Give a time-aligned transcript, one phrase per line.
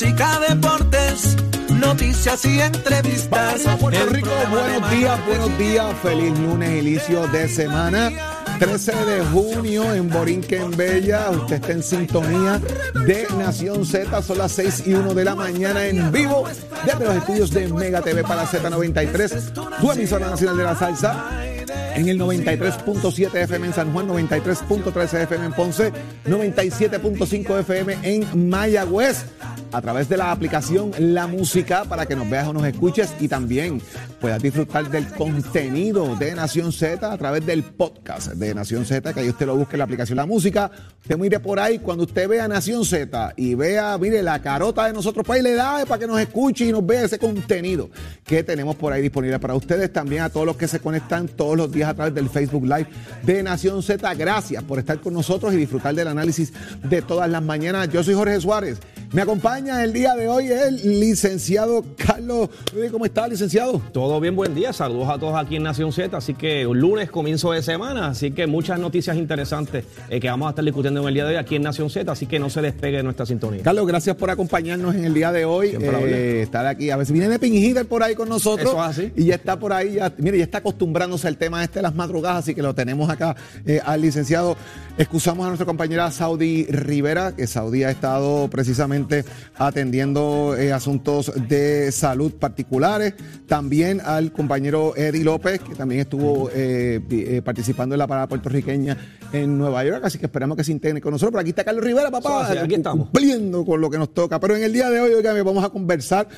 [0.00, 1.36] Música, deportes,
[1.74, 3.60] noticias y entrevistas.
[3.78, 8.10] Puerto El Rico, buenos días, buenos días, feliz lunes, inicio de semana.
[8.58, 12.62] 13 de junio en Borinquen Bella, usted está en sintonía
[12.94, 16.44] de Nación Z, son las 6 y 1 de la mañana en vivo
[16.86, 21.30] desde los estudios de Mega TV para Z93, tu emisora nacional de la salsa
[21.94, 25.92] en el 93.7 FM en San Juan, 93.13 FM en Ponce,
[26.26, 29.24] 97.5 FM en Mayagüez,
[29.72, 33.28] a través de la aplicación La Música para que nos veas o nos escuches y
[33.28, 33.80] también
[34.20, 39.20] puedas disfrutar del contenido de Nación Z a través del podcast de Nación Z, que
[39.20, 40.70] ahí usted lo busque en la aplicación La Música.
[41.02, 44.92] Usted mire por ahí, cuando usted vea Nación Z y vea, mire, la carota de
[44.92, 47.90] nosotros, pues ahí le da para que nos escuche y nos vea ese contenido
[48.24, 49.92] que tenemos por ahí disponible para ustedes.
[49.92, 52.86] También a todos los que se conectan todos los días a través del Facebook Live
[53.22, 54.14] de Nación Z.
[54.14, 57.88] Gracias por estar con nosotros y disfrutar del análisis de todas las mañanas.
[57.88, 58.78] Yo soy Jorge Suárez.
[59.12, 62.48] Me acompaña el día de hoy el licenciado Carlos.
[62.92, 63.82] ¿Cómo está, licenciado?
[63.92, 64.72] Todo bien, buen día.
[64.72, 66.16] Saludos a todos aquí en Nación Z.
[66.16, 68.06] Así que un lunes, comienzo de semana.
[68.06, 71.30] Así que muchas noticias interesantes eh, que vamos a estar discutiendo en el día de
[71.30, 72.12] hoy aquí en Nación Z.
[72.12, 73.64] Así que no se despegue de nuestra sintonía.
[73.64, 75.76] Carlos, gracias por acompañarnos en el día de hoy.
[75.80, 76.90] Eh, estar aquí.
[76.90, 78.70] A ver si viene Ping Hitter por ahí con nosotros.
[78.70, 79.12] Eso es así.
[79.16, 79.94] Y ya está por ahí.
[79.94, 82.44] Ya, mire, ya está acostumbrándose al tema este de las madrugadas.
[82.44, 83.34] Así que lo tenemos acá
[83.66, 84.56] eh, al licenciado.
[84.98, 88.99] Excusamos a nuestra compañera Saudi Rivera, que Saudi ha estado precisamente
[89.56, 93.14] atendiendo eh, asuntos de salud particulares.
[93.46, 98.96] También al compañero Eddie López, que también estuvo eh, eh, participando en la parada puertorriqueña
[99.32, 100.04] en Nueva York.
[100.04, 101.32] Así que esperamos que se integre con nosotros.
[101.32, 102.50] Pero aquí está Carlos Rivera, papá.
[102.50, 103.08] Aquí estamos.
[103.08, 104.40] Cumpliendo con lo que nos toca.
[104.40, 106.28] Pero en el día de hoy, oigan, vamos a conversar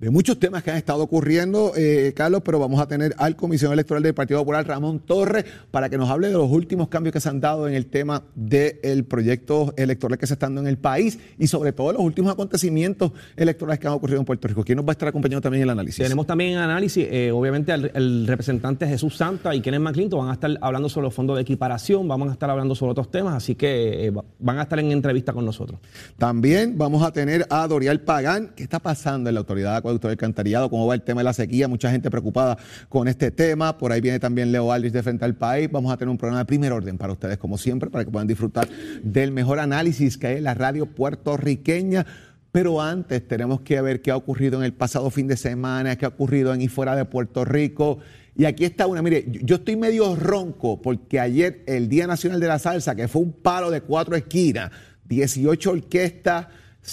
[0.00, 3.74] de muchos temas que han estado ocurriendo, eh, Carlos, pero vamos a tener al comisionado
[3.74, 7.20] electoral del Partido Popular, Ramón Torres, para que nos hable de los últimos cambios que
[7.20, 10.78] se han dado en el tema del proyecto electoral que se está dando en el
[10.78, 14.64] país y sobre todo los últimos acontecimientos electorales que han ocurrido en Puerto Rico.
[14.64, 16.02] ¿Quién nos va a estar acompañando también en el análisis?
[16.02, 20.30] Tenemos también en análisis, eh, obviamente, al el representante Jesús Santa y Kenneth McClinton van
[20.30, 23.34] a estar hablando sobre los fondos de equiparación, vamos a estar hablando sobre otros temas,
[23.34, 25.78] así que eh, va- van a estar en entrevista con nosotros.
[26.16, 28.52] También vamos a tener a Dorial Pagán.
[28.56, 30.70] ¿Qué está pasando en la Autoridad de Acueducto del Alcantarillado?
[30.70, 31.66] ¿Cómo va el tema de la sequía?
[31.66, 32.56] Mucha gente preocupada
[32.88, 33.76] con este tema.
[33.76, 35.68] Por ahí viene también Leo Aldrich de Frente al País.
[35.70, 38.28] Vamos a tener un programa de primer orden para ustedes, como siempre, para que puedan
[38.28, 38.68] disfrutar
[39.02, 42.06] del mejor análisis que hay en la radio puertorriqueña.
[42.52, 46.04] Pero antes tenemos que ver qué ha ocurrido en el pasado fin de semana, qué
[46.04, 47.98] ha ocurrido en y fuera de Puerto Rico.
[48.36, 52.46] Y aquí está una, mire, yo estoy medio ronco porque ayer el Día Nacional de
[52.46, 54.70] la Salsa, que fue un palo de cuatro esquinas,
[55.08, 56.46] 18 orquestas,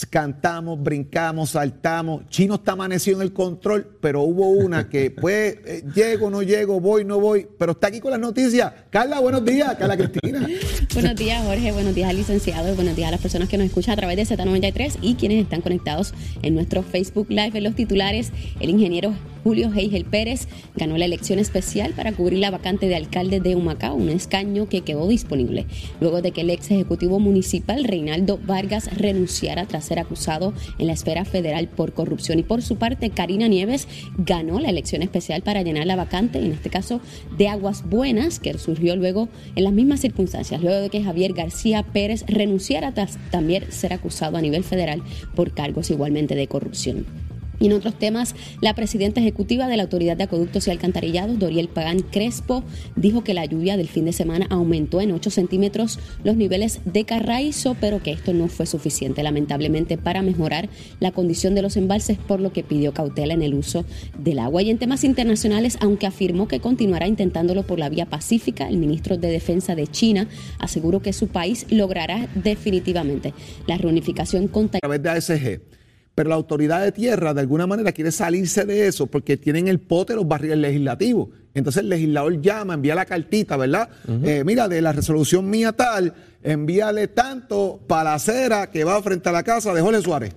[0.10, 2.28] cantamos, brincamos, saltamos.
[2.30, 6.80] Chino está amanecido en el control, pero hubo una que pues eh, llego, no llego,
[6.80, 8.72] voy, no voy, pero está aquí con las noticias.
[8.90, 10.48] Carla, buenos días, Carla Cristina.
[10.94, 11.72] Buenos días, Jorge.
[11.72, 12.72] Buenos días al licenciado.
[12.72, 15.44] Y buenos días a las personas que nos escuchan a través de Z93 y quienes
[15.44, 17.58] están conectados en nuestro Facebook Live.
[17.58, 19.14] En los titulares, el ingeniero
[19.48, 23.96] Julio Heigel Pérez ganó la elección especial para cubrir la vacante de alcalde de Humacao,
[23.96, 25.66] un escaño que quedó disponible
[26.02, 30.94] luego de que el ex ejecutivo municipal Reinaldo Vargas renunciara tras ser acusado en la
[30.94, 32.40] esfera federal por corrupción.
[32.40, 33.88] Y por su parte, Karina Nieves
[34.18, 37.00] ganó la elección especial para llenar la vacante, en este caso
[37.38, 41.84] de Aguas Buenas, que surgió luego en las mismas circunstancias, luego de que Javier García
[41.84, 45.02] Pérez renunciara tras también ser acusado a nivel federal
[45.36, 47.27] por cargos igualmente de corrupción.
[47.60, 51.70] Y en otros temas, la presidenta ejecutiva de la Autoridad de Acueductos y Alcantarillados, Doriel
[51.70, 52.64] Pagán Crespo,
[52.96, 57.06] dijo que la lluvia del fin de semana aumentó en 8 centímetros los niveles de
[57.06, 60.70] carraízo, pero que esto no fue suficiente, lamentablemente, para mejorar
[61.00, 63.86] la condición de los embalses, por lo que pidió cautela en el uso
[64.20, 64.62] del agua.
[64.62, 69.18] Y en temas internacionales, aunque afirmó que continuará intentándolo por la vía pacífica, el ministro
[69.18, 70.28] de Defensa de China
[70.60, 73.34] aseguró que su país logrará definitivamente
[73.66, 75.77] la reunificación con ASG
[76.18, 79.80] pero la autoridad de tierra de alguna manera quiere salirse de eso porque tienen el
[79.80, 81.30] pote los barriles legislativos.
[81.54, 83.88] Entonces el legislador llama, envía la cartita, ¿verdad?
[84.24, 86.12] Eh, mira, de la resolución mía tal,
[86.42, 90.36] envíale tanto para la acera que va frente a la casa de Jorge Suárez.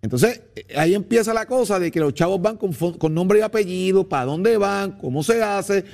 [0.00, 3.42] Entonces eh, ahí empieza la cosa de que los chavos van con, con nombre y
[3.42, 5.84] apellido, para dónde van, cómo se hace,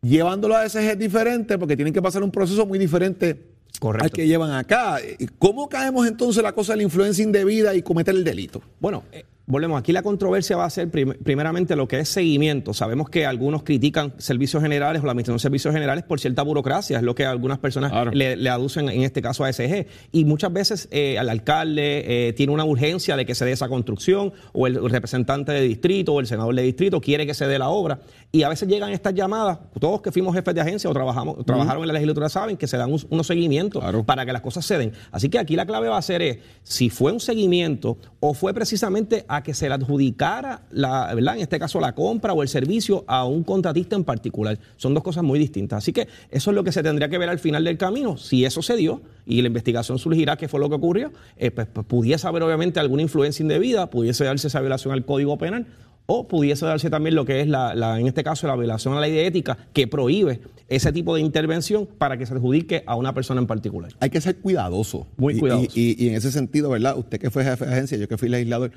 [0.00, 3.49] llevándolo a ese diferente porque tienen que pasar un proceso muy diferente
[3.80, 4.04] Correcto.
[4.04, 4.98] al que llevan acá.
[5.38, 8.62] ¿Cómo caemos entonces la cosa de la influencia indebida y cometer el delito?
[8.78, 12.72] Bueno, eh, volvemos, aquí la controversia va a ser primeramente lo que es seguimiento.
[12.72, 16.98] Sabemos que algunos critican servicios generales o la administración de servicios generales por cierta burocracia,
[16.98, 19.86] es lo que algunas personas le, aducen en este caso a SG.
[20.12, 23.68] Y muchas veces eh, al alcalde eh, tiene una urgencia de que se dé esa
[23.68, 27.58] construcción, o el representante de distrito o el senador de distrito quiere que se dé
[27.58, 28.00] la obra.
[28.32, 31.82] Y a veces llegan estas llamadas, todos que fuimos jefes de agencia o trabajamos, trabajaron
[31.82, 34.92] en la legislatura saben que se dan unos seguimientos para que las cosas se den.
[35.10, 38.54] Así que aquí la clave va a ser es, si fue un seguimiento o fue
[38.54, 41.34] precisamente a que se le adjudicara, la, ¿verdad?
[41.34, 44.60] en este caso, la compra o el servicio a un contratista en particular.
[44.76, 45.78] Son dos cosas muy distintas.
[45.78, 48.16] Así que eso es lo que se tendría que ver al final del camino.
[48.16, 51.66] Si eso se dio y la investigación surgirá qué fue lo que ocurrió, eh, pues,
[51.66, 55.66] pues, pudiese haber obviamente alguna influencia indebida, pudiese darse esa violación al Código Penal
[56.12, 59.02] o pudiese darse también lo que es, la, en este caso, la violación a la
[59.02, 63.14] ley de ética que prohíbe ese tipo de intervención para que se adjudique a una
[63.14, 63.92] persona en particular.
[64.00, 65.06] Hay que ser cuidadoso.
[65.16, 65.70] Muy cuidadoso.
[65.72, 66.98] Y, en ese sentido, ¿verdad?
[66.98, 68.72] Usted que fue jefe de agencia, yo que fui legislador,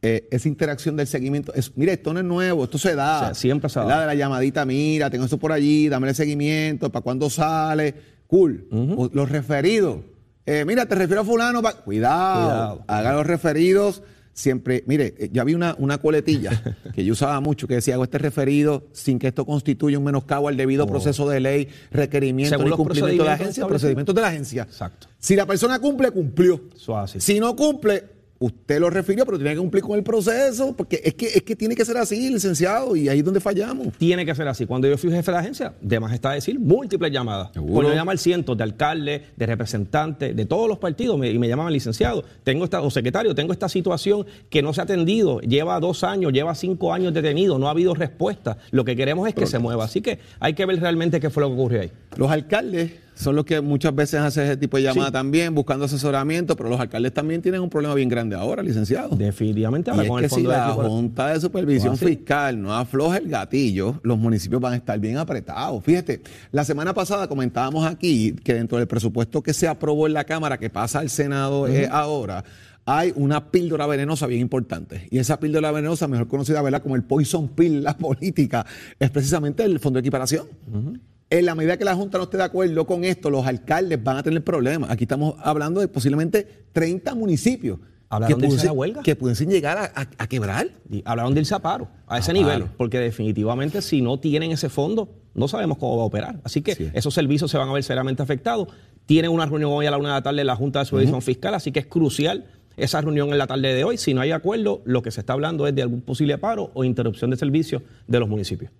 [0.00, 3.34] eh, esa interacción del seguimiento, es, mira, esto no es nuevo, esto se da.
[3.34, 4.00] siempre se da.
[4.00, 7.94] De la llamadita, mira, tengo esto por allí, dame el seguimiento, para cuándo sale,
[8.26, 8.66] cool.
[9.12, 9.98] Los referidos,
[10.46, 14.02] eh, mira, te refiero a fulano, cuidado, cuidado, haga los referidos
[14.38, 18.04] siempre, mire, eh, ya vi una, una coletilla que yo usaba mucho que decía, hago
[18.04, 20.86] este referido sin que esto constituya un menoscabo al debido oh.
[20.86, 24.62] proceso de ley, requerimiento y cumplimiento de la agencia, procedimientos de la agencia.
[24.62, 25.08] Exacto.
[25.18, 26.60] Si la persona cumple, cumplió.
[27.18, 28.04] Si no cumple,
[28.40, 31.56] Usted lo refirió, pero tiene que cumplir con el proceso, porque es que, es que
[31.56, 33.88] tiene que ser así, licenciado, y ahí es donde fallamos.
[33.98, 34.64] Tiene que ser así.
[34.64, 37.50] Cuando yo fui jefe de la agencia, de más está decir, múltiples llamadas.
[37.54, 41.72] Cuando me llaman cientos de alcaldes, de representantes, de todos los partidos, y me llamaban
[41.72, 46.04] licenciado, tengo esta, o secretario, tengo esta situación que no se ha atendido, lleva dos
[46.04, 48.58] años, lleva cinco años detenido, no ha habido respuesta.
[48.70, 49.84] Lo que queremos es que se mueva.
[49.84, 51.90] Así que hay que ver realmente qué fue lo que ocurrió ahí.
[52.16, 56.56] Los alcaldes son los que muchas veces hacen ese tipo de llamada también, buscando asesoramiento,
[56.56, 59.16] pero los alcaldes también tienen un problema bien grande ahora, licenciado.
[59.16, 64.00] Definitivamente ahora con el fondo si la Junta de Supervisión Fiscal no afloja el gatillo,
[64.02, 65.82] los municipios van a estar bien apretados.
[65.82, 66.22] Fíjate,
[66.52, 70.58] la semana pasada comentábamos aquí que dentro del presupuesto que se aprobó en la Cámara,
[70.58, 72.44] que pasa al Senado eh, ahora,
[72.86, 75.08] hay una píldora venenosa bien importante.
[75.10, 76.82] Y esa píldora venenosa, mejor conocida ¿verdad?
[76.82, 78.64] como el poison pill, la política,
[78.98, 80.46] es precisamente el fondo de equiparación.
[81.30, 84.16] En la medida que la Junta no esté de acuerdo con esto, los alcaldes van
[84.16, 84.90] a tener problemas.
[84.90, 87.78] Aquí estamos hablando de posiblemente 30 municipios.
[88.26, 89.02] que de irse a huelga?
[89.02, 90.68] Que pudiesen llegar a, quebrar.
[91.04, 95.10] hablaron de irse a paro, a ese nivel, porque definitivamente si no tienen ese fondo,
[95.34, 96.40] no sabemos cómo va a operar.
[96.44, 98.68] Así que esos servicios se van a ver seriamente afectados.
[99.04, 101.20] Tienen una reunión hoy a la una de la tarde de la Junta de Supervisión
[101.20, 102.46] Fiscal, así que es crucial
[102.78, 103.98] esa reunión en la tarde de hoy.
[103.98, 106.84] Si no hay acuerdo, lo que se está hablando es de algún posible paro o
[106.84, 108.70] interrupción de servicios de los municipios.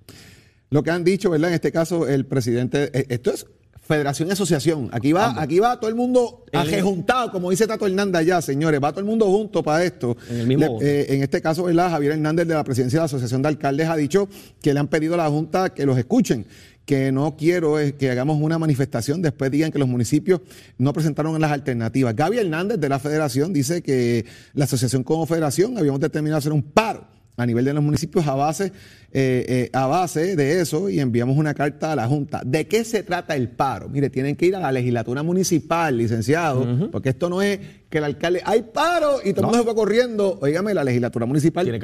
[0.70, 1.50] Lo que han dicho, ¿verdad?
[1.50, 3.47] En este caso, el presidente, eh, esto es
[3.88, 4.91] federación y asociación.
[4.93, 8.91] Aquí va, aquí va todo el mundo ajejuntado, como dice Tato Hernández ya, señores, va
[8.91, 10.14] todo el mundo junto para esto.
[10.28, 11.90] En, eh, en este caso, ¿verdad?
[11.90, 14.28] Javier Hernández de la presidencia de la Asociación de Alcaldes ha dicho
[14.61, 16.47] que le han pedido a la Junta que los escuchen
[16.85, 20.40] que no quiero es que hagamos una manifestación, después digan que los municipios
[20.78, 22.16] no presentaron las alternativas.
[22.16, 26.62] Gaby Hernández de la Federación dice que la asociación como federación habíamos determinado hacer un
[26.62, 27.07] paro
[27.38, 28.73] a nivel de los municipios a base,
[29.12, 32.42] eh, eh, a base de eso y enviamos una carta a la Junta.
[32.45, 33.88] ¿De qué se trata el paro?
[33.88, 38.04] Mire, tienen que ir a la legislatura municipal, licenciado, porque esto no es que el
[38.04, 40.38] alcalde, hay paro y todo el mundo se va corriendo.
[40.42, 41.78] Óigame, la legislatura municipal tiene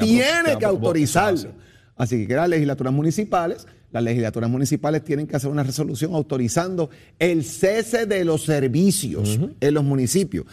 [0.58, 1.52] que, autorizarlo.
[1.96, 7.44] Así que las legislaturas municipales, las legislaturas municipales tienen que hacer una resolución autorizando el
[7.44, 10.46] cese de los servicios en los municipios.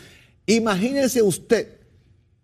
[0.45, 1.80] Imagínense usted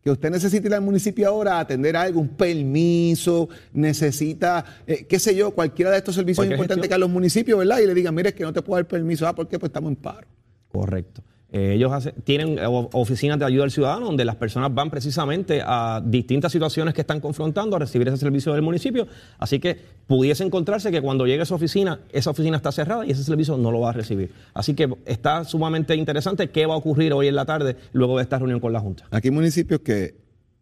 [0.07, 5.19] que usted necesita ir al municipio ahora a atender algo, un permiso, necesita, eh, qué
[5.19, 7.79] sé yo, cualquiera de estos servicios importantes que a los municipios, ¿verdad?
[7.79, 9.27] Y le digan, mire, es que no te puedo dar permiso.
[9.27, 9.59] Ah, ¿por qué?
[9.59, 10.25] Pues estamos en paro.
[10.69, 11.21] Correcto.
[11.57, 11.91] Eh, ellos
[12.23, 17.01] tienen oficinas de ayuda al ciudadano donde las personas van precisamente a distintas situaciones que
[17.01, 19.07] están confrontando a recibir ese servicio del municipio.
[19.39, 23.11] Así que pudiese encontrarse que cuando llegue a esa oficina, esa oficina está cerrada y
[23.11, 24.31] ese servicio no lo va a recibir.
[24.53, 28.23] Así que está sumamente interesante qué va a ocurrir hoy en la tarde luego de
[28.23, 29.05] esta reunión con la Junta.
[29.09, 30.13] Aquí hay municipios que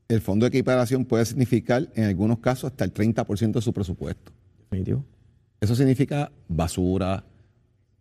[0.08, 4.32] el fondo de equiparación puede significar en algunos casos hasta el 30% de su presupuesto.
[4.70, 5.04] Definitivo.
[5.60, 7.26] Eso significa basura,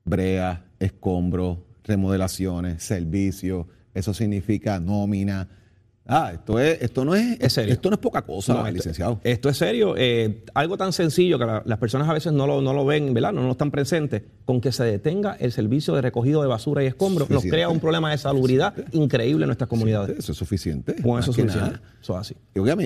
[0.04, 5.48] brea, escombros, remodelaciones, servicios, eso significa nómina.
[6.06, 9.20] Ah, esto es, esto no es, esto no es poca cosa, licenciado.
[9.24, 9.94] Esto es serio.
[9.96, 13.32] Eh, algo tan sencillo que las personas a veces no lo, no lo ven, ¿verdad?
[13.32, 14.22] No, no están presentes.
[14.44, 17.80] Con que se detenga el servicio de recogido de basura y escombros, nos crea un
[17.80, 20.18] problema de salubridad increíble en nuestras comunidades.
[20.18, 20.96] Eso es suficiente.
[20.96, 21.80] Con eso es suficiente.
[22.02, 22.36] Eso es así.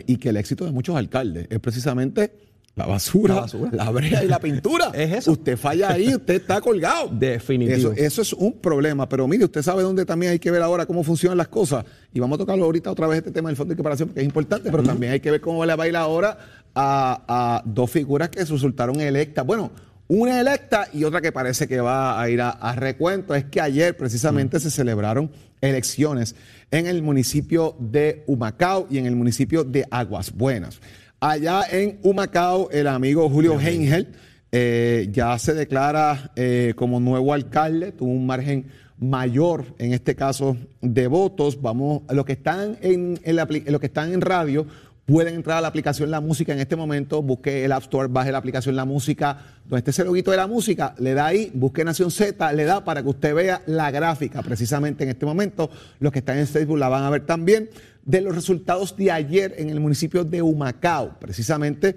[0.06, 2.32] y que el éxito de muchos alcaldes es precisamente
[2.78, 4.90] la basura, la, brea y la pintura.
[4.94, 5.32] es eso.
[5.32, 7.08] Usted falla ahí, usted está colgado.
[7.12, 7.92] Definitivo.
[7.96, 9.08] Eso, es un problema.
[9.08, 11.84] Pero mire, usted sabe dónde también hay que ver ahora cómo funcionan las cosas.
[12.12, 14.26] Y vamos a tocarlo ahorita otra vez este tema del fondo de equiparación porque es
[14.26, 16.38] importante, pero también hay que ver cómo le va a ir ahora
[16.72, 19.44] a, dos figuras que resultaron electas.
[19.44, 19.72] Bueno,
[20.06, 23.34] una electa y otra que parece que va a ir a, recuento.
[23.34, 26.36] Es que ayer precisamente se celebraron elecciones
[26.70, 30.80] en el municipio de Humacao y en el municipio de Aguas Buenas.
[31.20, 34.14] Allá en Humacao, el amigo Julio Heingel
[34.52, 38.66] eh, ya se declara eh, como nuevo alcalde, tuvo un margen
[39.00, 41.60] mayor, en este caso, de votos.
[41.60, 44.64] Vamos, los que están en, que están en radio
[45.06, 48.30] pueden entrar a la aplicación La Música en este momento, busque el App Store, baje
[48.30, 51.82] la aplicación La Música, donde esté ese loguito de la música, le da ahí, busque
[51.82, 55.68] Nación Z, le da para que usted vea la gráfica precisamente en este momento.
[55.98, 57.70] Los que están en Facebook la van a ver también
[58.08, 61.94] de los resultados de ayer en el municipio de Humacao, precisamente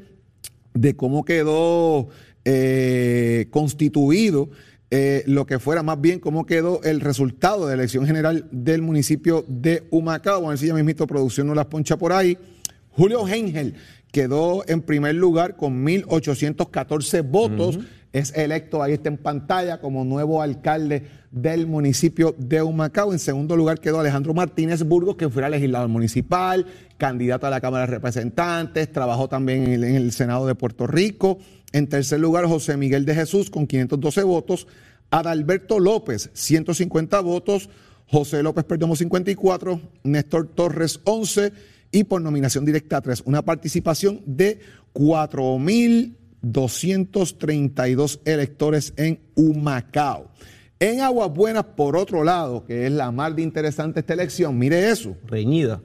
[0.73, 2.09] de cómo quedó
[2.43, 4.49] eh, constituido
[4.89, 8.81] eh, lo que fuera, más bien cómo quedó el resultado de la elección general del
[8.81, 10.41] municipio de Humacao.
[10.41, 12.37] Vamos a si ya mismito producción no las poncha por ahí.
[12.89, 13.75] Julio Hengel
[14.11, 17.79] quedó en primer lugar con 1.814 votos.
[18.13, 23.13] Es electo, ahí está en pantalla, como nuevo alcalde del municipio de Humacao.
[23.13, 26.65] En segundo lugar quedó Alejandro Martínez Burgos, que fue legislador municipal,
[26.97, 31.39] candidato a la Cámara de Representantes, trabajó también en el, Senado de Puerto Rico.
[31.71, 34.67] En tercer lugar, José Miguel de Jesús, con 512 votos.
[35.09, 37.69] Adalberto López, 150 votos.
[38.07, 39.79] José López Perdomo, 54.
[40.03, 41.53] Néstor Torres, 11.
[41.93, 43.23] Y por nominación directa, 3.
[43.25, 44.59] Una participación de
[46.43, 50.31] 4.232 electores en Humacao.
[50.79, 54.89] En Aguas Buenas, por otro lado, que es la más de interesante esta elección, mire
[54.89, 55.15] eso.
[55.27, 55.81] Reñida.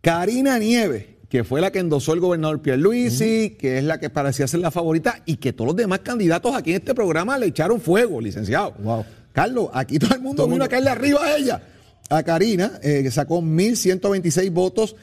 [0.00, 4.46] Karina Nieves, que fue la que endosó el gobernador Pierluisi, que es la que parecía
[4.46, 7.80] ser la favorita y que todos los demás candidatos aquí en este programa le echaron
[7.80, 8.72] fuego, licenciado.
[8.78, 9.04] Wow.
[9.32, 11.62] Carlos, aquí todo el mundo vino a caerle arriba a ella.
[12.08, 14.96] A Karina, eh, que sacó 1.126 votos.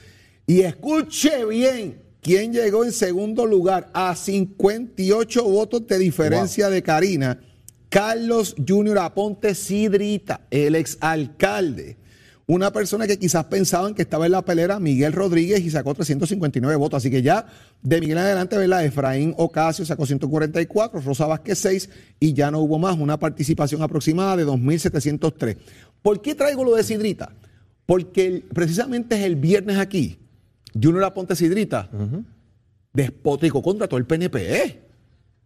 [0.45, 3.89] Y escuche bien, ¿quién llegó en segundo lugar?
[3.93, 7.39] A 58 votos de diferencia de Karina
[7.89, 11.97] Carlos Junior Aponte Sidrita, el exalcalde.
[12.45, 16.75] Una persona que quizás pensaban que estaba en la pelera, Miguel Rodríguez, y sacó 359
[16.77, 16.97] votos.
[16.97, 17.45] Así que ya
[17.81, 18.85] de Miguel en adelante, ¿verdad?
[18.85, 24.35] Efraín Ocasio sacó 144, Rosa Vázquez 6, y ya no hubo más, una participación aproximada
[24.37, 25.57] de 2.703.
[26.01, 27.33] ¿Por qué traigo lo de Sidrita?
[27.85, 30.17] Porque precisamente es el viernes aquí,
[30.73, 31.89] Junior Aponte Sidrita,
[32.93, 34.89] despótico contra todo el PNP.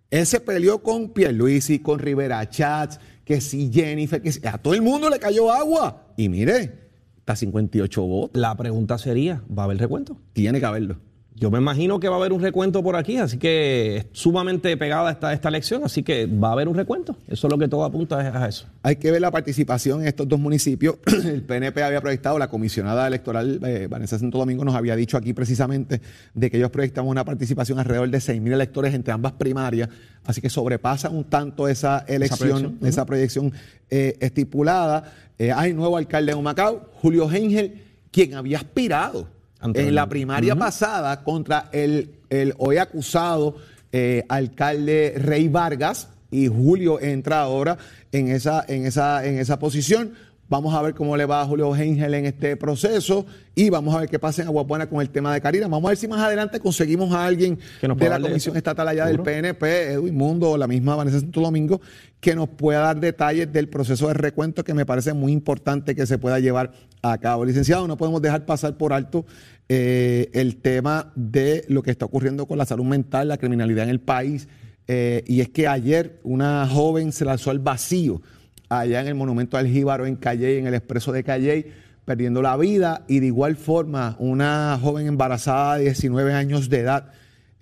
[0.09, 4.73] Él se peleó con Pierluisi, con Rivera Chats, que si Jennifer, que si, a todo
[4.75, 6.13] el mundo le cayó agua.
[6.17, 8.39] Y mire, está 58 votos.
[8.39, 10.17] La pregunta sería, ¿va a haber recuento?
[10.33, 10.97] Tiene que haberlo.
[11.35, 14.77] Yo me imagino que va a haber un recuento por aquí, así que es sumamente
[14.77, 17.17] pegada esta, esta elección, así que va a haber un recuento.
[17.27, 18.67] Eso es lo que todo apunta a eso.
[18.83, 20.95] Hay que ver la participación en estos dos municipios.
[21.25, 25.33] El PNP había proyectado, la comisionada electoral eh, Vanessa Santo Domingo nos había dicho aquí
[25.33, 26.01] precisamente
[26.33, 29.89] de que ellos proyectaban una participación alrededor de 6.000 electores entre ambas primarias,
[30.25, 33.51] así que sobrepasa un tanto esa elección, esa proyección,
[33.89, 35.11] eh, estipulada.
[35.39, 39.27] Eh, hay nuevo alcalde de Humacao, Julio Hengel, quien había aspirado
[39.63, 43.55] en la primaria pasada contra el, el hoy acusado
[43.91, 47.77] eh, alcalde Rey Vargas y Julio entra ahora
[48.11, 50.13] en esa, en esa, en esa posición.
[50.53, 54.01] Vamos a ver cómo le va a Julio Gengel en este proceso y vamos a
[54.01, 55.67] ver qué pasa en Aguapuena con el tema de Karina.
[55.67, 59.19] Vamos a ver si más adelante conseguimos a alguien de la Comisión Estatal allá del
[59.19, 61.81] PNP, Edwin Mundo, la misma Vanessa Santo Domingo,
[62.19, 66.05] que nos pueda dar detalles del proceso de recuento que me parece muy importante que
[66.05, 67.45] se pueda llevar a cabo.
[67.45, 69.25] Licenciado, no podemos dejar pasar por alto
[69.69, 73.89] eh, el tema de lo que está ocurriendo con la salud mental, la criminalidad en
[73.89, 74.47] el país.
[74.87, 78.21] Eh, y es que ayer una joven se lanzó al vacío
[78.69, 81.71] allá en el Monumento al Jíbaro en Calle, en el Expreso de Calle,
[82.05, 83.03] perdiendo la vida.
[83.07, 87.11] Y de igual forma, una joven embarazada de 19 años de edad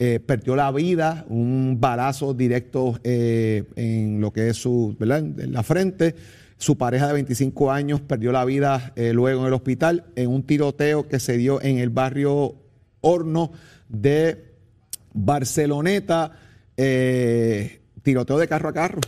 [0.04, 4.98] eh, perdió la vida, un balazo directo eh, en lo que es su.
[5.00, 6.16] En la frente.
[6.58, 10.42] Su pareja de 25 años perdió la vida eh, luego en el hospital en un
[10.42, 12.56] tiroteo que se dio en el barrio
[13.02, 13.52] Horno
[13.90, 14.44] de
[15.14, 16.32] Barceloneta.
[18.04, 19.02] tiroteo de carro a carro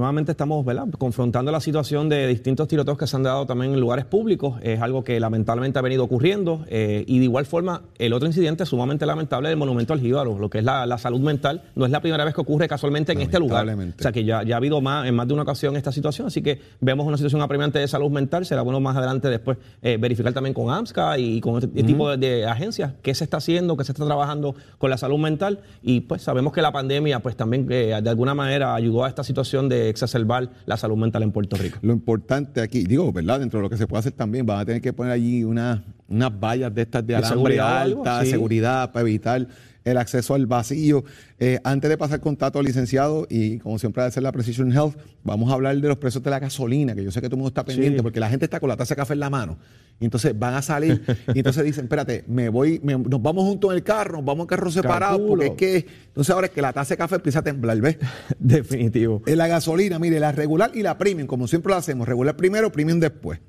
[0.00, 0.64] nuevamente estamos
[0.98, 4.58] confrontando la situación de distintos tiroteos que se han dado también en lugares públicos.
[4.62, 6.64] Es algo que lamentablemente ha venido ocurriendo.
[6.68, 10.48] Eh, y de igual forma, el otro incidente sumamente lamentable del Monumento al Jíbaro, lo
[10.48, 11.64] que es la, salud mental.
[11.74, 13.68] No es la primera vez que ocurre casualmente en este lugar.
[13.68, 16.28] O sea que ya, ya ha habido más, en más de una ocasión esta situación.
[16.28, 18.46] Así que vemos una situación apremiante de salud mental.
[18.46, 22.46] Será bueno más adelante después eh, verificar también con AMSCA y con este tipo de,
[22.46, 25.58] agencias qué se está haciendo, qué se está trabajando con la salud mental.
[25.82, 29.22] Y pues sabemos que la pandemia pues también eh, de alguna manera ayudó a esta
[29.24, 31.78] situación de exacerbar la salud mental en Puerto Rico.
[31.82, 33.40] Lo importante aquí, digo, ¿verdad?
[33.40, 35.80] Dentro de lo que se puede hacer también, van a tener que poner allí unas
[36.08, 39.46] vallas de estas de, alambre seguridad alta, seguridad para evitar
[39.90, 41.04] el acceso al vacío.
[41.38, 45.50] Eh, antes de pasar con Tato, licenciado, y como siempre hacer la Precision Health, vamos
[45.50, 47.48] a hablar de los precios de la gasolina, que yo sé que todo el mundo
[47.48, 49.58] está pendiente, porque la gente está con la taza de café en la mano.
[49.98, 51.02] Y entonces van a salir,
[51.34, 54.48] y entonces dicen, espérate, me voy, nos vamos juntos en el carro, nos vamos en
[54.48, 57.42] carro separado, porque es que, entonces ahora es que la taza de café empieza a
[57.42, 57.98] temblar, ¿ves?
[58.38, 59.22] Definitivo.
[59.26, 62.72] En la gasolina, mire, la regular y la premium, como siempre lo hacemos, regular primero,
[62.72, 63.40] premium después.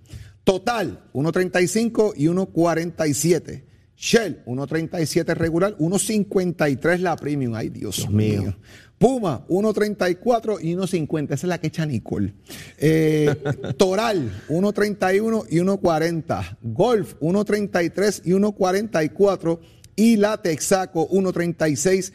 [0.43, 3.70] Total, 1.35 y 1.47.
[4.01, 7.53] Shell, 1.37 regular, 1.53 la premium.
[7.53, 8.57] Ay, Dios, mío.
[8.97, 11.25] Puma, 1.34 y 1.50.
[11.25, 12.33] Esa es la que echa Nicole.
[12.79, 13.31] Eh,
[13.77, 16.57] Toral, 1.31 y 1.40.
[16.63, 19.59] Golf, 1.33 y 1.44.
[19.95, 22.11] Y la Texaco, 1.36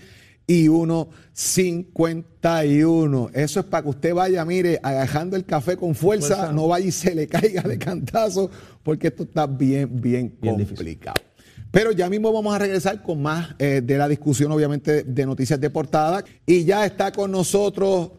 [0.49, 3.31] y 1.51.
[3.33, 6.93] Eso es para que usted vaya, mire, agajando el café con fuerza, no vaya y
[6.93, 8.51] se le caiga de cantazo,
[8.83, 11.23] porque esto está bien, bien, complicado.
[11.77, 15.61] Pero ya mismo vamos a regresar con más eh, de la discusión, obviamente, de noticias
[15.61, 16.25] de portada.
[16.47, 18.13] Y ya está con nosotros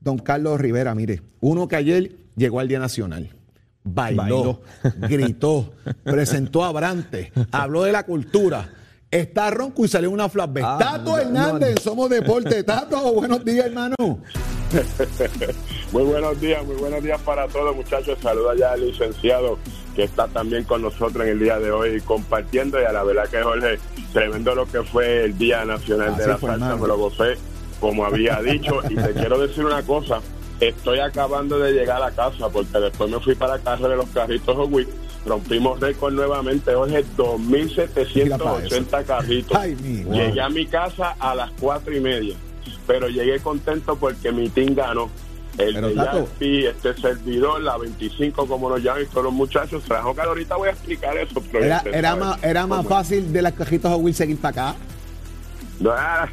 [0.00, 3.30] don Carlos Rivera, mire, uno que ayer llegó al Día Nacional.
[3.82, 4.60] Bailó,
[5.08, 5.72] gritó,
[6.04, 8.68] presentó a Brante, habló de la cultura.
[9.10, 10.62] Está ronco y salió una flashback.
[10.62, 12.62] Ah, Tato Hernández, somos deporte.
[12.64, 13.96] Tato, buenos días, hermano.
[15.90, 18.18] muy buenos días, muy buenos días para todos, muchachos.
[18.20, 19.56] Saluda ya al licenciado
[19.94, 23.28] que está también con nosotros en el día de hoy compartiendo y a la verdad
[23.28, 23.78] que Jorge,
[24.12, 27.36] tremendo lo que fue el Día Nacional de la Salsa, me lo gocé
[27.80, 30.20] como había dicho y te quiero decir una cosa,
[30.60, 34.54] estoy acabando de llegar a casa porque después me fui para casa de los carritos
[34.54, 34.70] Hot
[35.26, 39.58] rompimos récord nuevamente, Jorge, 2.780 carritos.
[39.84, 42.36] Llegué a mi casa a las cuatro y media,
[42.86, 45.10] pero llegué contento porque mi team ganó
[45.60, 50.20] el Pero, de este servidor, la 25, como nos llaman, todos los muchachos, trajo que
[50.20, 51.42] ahorita voy a explicar eso.
[51.52, 54.78] era, era más, era más fácil de las cajitas a Will seguir para acá.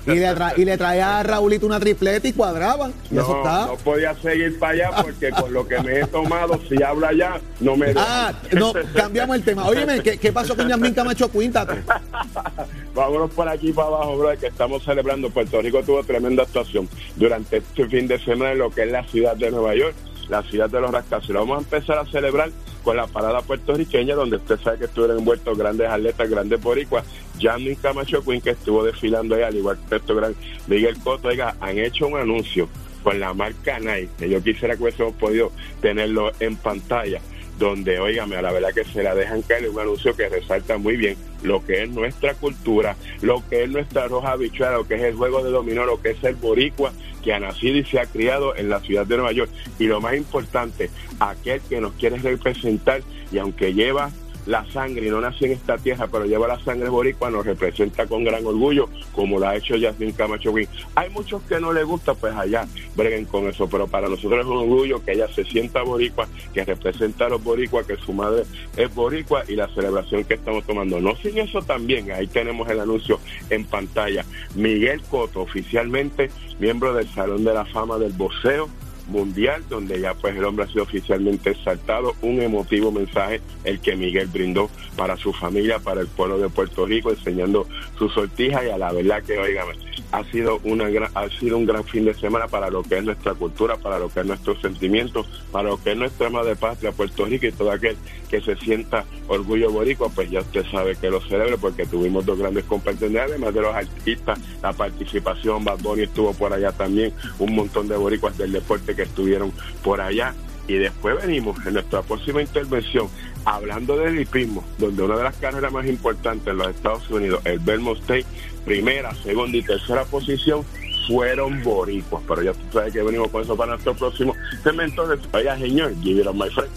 [0.06, 2.94] Y, le y le traía a Raulito una tripleta y cuadraban.
[3.10, 3.66] Y no, eso está.
[3.68, 7.40] no podía seguir para allá porque con lo que me he tomado, si habla allá,
[7.62, 7.94] no me.
[7.96, 9.66] Ah, no, cambiamos el tema.
[9.66, 11.66] Óyeme, ¿qué, qué pasó con Yasmin Camacho Quinta?
[12.94, 15.30] Vámonos por aquí para abajo, bro, que estamos celebrando.
[15.30, 19.04] Puerto Rico tuvo tremenda actuación durante este fin de semana en lo que es la
[19.06, 19.96] ciudad de Nueva York,
[20.30, 21.48] la ciudad de los rascacielos.
[21.48, 22.50] Vamos a empezar a celebrar
[22.84, 27.04] con la parada puertorriqueña, donde usted sabe que estuvieron envueltos grandes atletas, grandes boricuas.
[27.40, 30.36] Jasmine Camacho Quinn, que estuvo desfilando ahí, al igual que este gran
[30.68, 32.68] Miguel Coto, oiga, han hecho un anuncio
[33.04, 37.22] con la marca Nike, que yo quisiera que hubiésemos podido tenerlo en pantalla
[37.58, 40.96] donde, oígame, a la verdad que se la dejan caer un anuncio que resalta muy
[40.96, 45.02] bien lo que es nuestra cultura, lo que es nuestra roja habichuela, lo que es
[45.02, 46.92] el juego de dominó, lo que es el boricua
[47.24, 49.52] que ha nacido y se ha criado en la ciudad de Nueva York.
[49.80, 54.12] Y lo más importante, aquel que nos quiere representar y aunque lleva
[54.48, 58.08] la sangre y no nació en esta tierra, pero lleva la sangre boricua, nos representa
[58.08, 60.68] con gran orgullo, como lo ha hecho Yasmin Camacho Win.
[60.96, 64.46] Hay muchos que no les gusta, pues allá breguen con eso, pero para nosotros es
[64.46, 68.44] un orgullo que ella se sienta boricua, que representa a los boricuas, que su madre
[68.76, 71.00] es boricua y la celebración que estamos tomando.
[71.00, 74.26] No sin eso también, ahí tenemos el anuncio en pantalla.
[74.56, 78.70] Miguel Coto, oficialmente miembro del Salón de la Fama del Boxeo
[79.08, 83.96] mundial, donde ya pues el hombre ha sido oficialmente exaltado, un emotivo mensaje el que
[83.96, 87.68] Miguel brindó para su familia, para el pueblo de Puerto Rico, enseñando
[87.98, 89.68] su sortija y a la verdad que, oigan,
[90.12, 93.34] ha sido, una ha sido un gran fin de semana para lo que es nuestra
[93.34, 97.26] cultura, para lo que es nuestro sentimiento, para lo que es nuestra madre patria, Puerto
[97.26, 97.98] Rico y todo aquel
[98.30, 102.40] que se sienta orgullo boricua, pues ya usted sabe que lo celebre porque tuvimos dos
[102.40, 107.56] grandes competencias, además de los artistas, la participación, Bad Bunny estuvo por allá también, un
[107.56, 110.36] montón de boricuas del deporte que estuvieron por allá.
[110.68, 113.08] Y después venimos en nuestra próxima intervención
[113.46, 117.60] hablando del hipismo, donde una de las carreras más importantes en los Estados Unidos, el
[117.60, 118.26] Belmont State,
[118.66, 120.66] primera, segunda y tercera posición,
[121.08, 122.22] fueron boricuas.
[122.28, 125.08] Pero ya tú sabes que venimos con eso para nuestro próximo segmento.
[125.32, 126.70] Vaya, señor, give it my friend.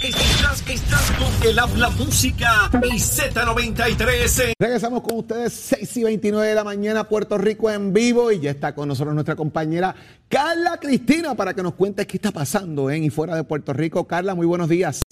[0.00, 4.52] Estás, estás con el habla música y Z93.
[4.56, 8.30] Regresamos con ustedes 6 y 29 de la mañana, Puerto Rico en vivo.
[8.30, 9.96] Y ya está con nosotros nuestra compañera
[10.28, 14.06] Carla Cristina para que nos cuente qué está pasando en y fuera de Puerto Rico.
[14.06, 15.02] Carla, muy buenos días.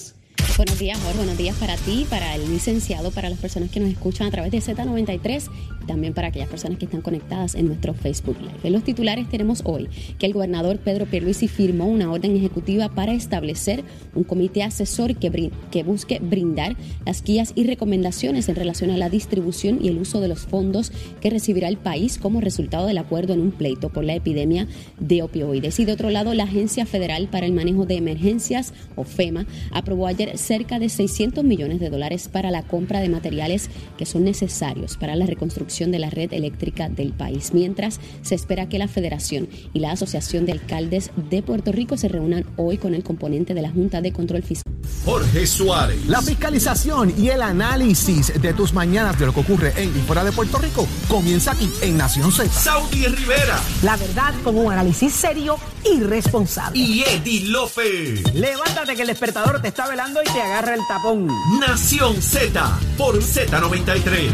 [0.56, 1.18] Buenos días, Jorge.
[1.18, 4.50] Buenos días para ti, para el licenciado, para las personas que nos escuchan a través
[4.50, 5.50] de Z93
[5.82, 8.60] y también para aquellas personas que están conectadas en nuestro Facebook Live.
[8.62, 9.86] En los titulares tenemos hoy
[10.18, 15.50] que el gobernador Pedro Pierluisi firmó una orden ejecutiva para establecer un comité asesor que,
[15.70, 20.22] que busque brindar las guías y recomendaciones en relación a la distribución y el uso
[20.22, 20.90] de los fondos
[21.20, 25.20] que recibirá el país como resultado del acuerdo en un pleito por la epidemia de
[25.20, 25.78] opioides.
[25.80, 30.06] Y de otro lado, la Agencia Federal para el Manejo de Emergencias, o FEMA, aprobó
[30.06, 34.96] ayer cerca de 600 millones de dólares para la compra de materiales que son necesarios
[34.96, 39.48] para la reconstrucción de la red eléctrica del país, mientras se espera que la Federación
[39.72, 43.62] y la Asociación de Alcaldes de Puerto Rico se reúnan hoy con el componente de
[43.62, 44.72] la Junta de Control Fiscal.
[45.04, 46.06] Jorge Suárez.
[46.06, 50.24] La fiscalización y el análisis de tus mañanas de lo que ocurre en y fuera
[50.24, 52.50] de Puerto Rico comienza aquí en Nación Z.
[52.50, 53.60] Saudi Rivera.
[53.82, 56.78] La verdad con un análisis serio y responsable.
[56.78, 58.34] Y Eddie López.
[58.34, 61.28] Levántate que el despertador te está velando y agarra el tapón.
[61.60, 64.30] Nación Z por Z93.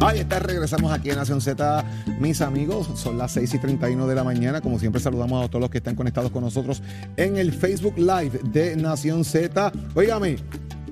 [0.00, 1.84] Ahí está, regresamos aquí en Nación Z,
[2.18, 2.88] mis amigos.
[2.96, 4.60] Son las 6 y 31 de la mañana.
[4.60, 6.82] Como siempre, saludamos a todos los que están conectados con nosotros
[7.16, 9.72] en el Facebook Live de Nación Z.
[9.94, 10.38] Óigame,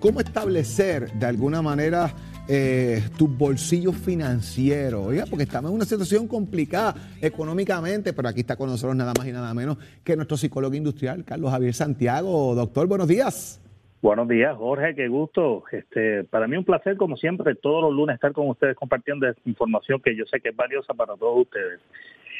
[0.00, 2.14] ¿cómo establecer de alguna manera
[2.48, 5.02] eh, tu bolsillo financiero?
[5.02, 9.26] Oiga, porque estamos en una situación complicada económicamente, pero aquí está con nosotros nada más
[9.26, 12.54] y nada menos que nuestro psicólogo industrial, Carlos Javier Santiago.
[12.54, 13.60] Doctor, buenos días.
[14.02, 15.64] Buenos días, Jorge, qué gusto.
[15.70, 19.42] Este, para mí un placer, como siempre, todos los lunes estar con ustedes compartiendo esta
[19.44, 21.80] información que yo sé que es valiosa para todos ustedes.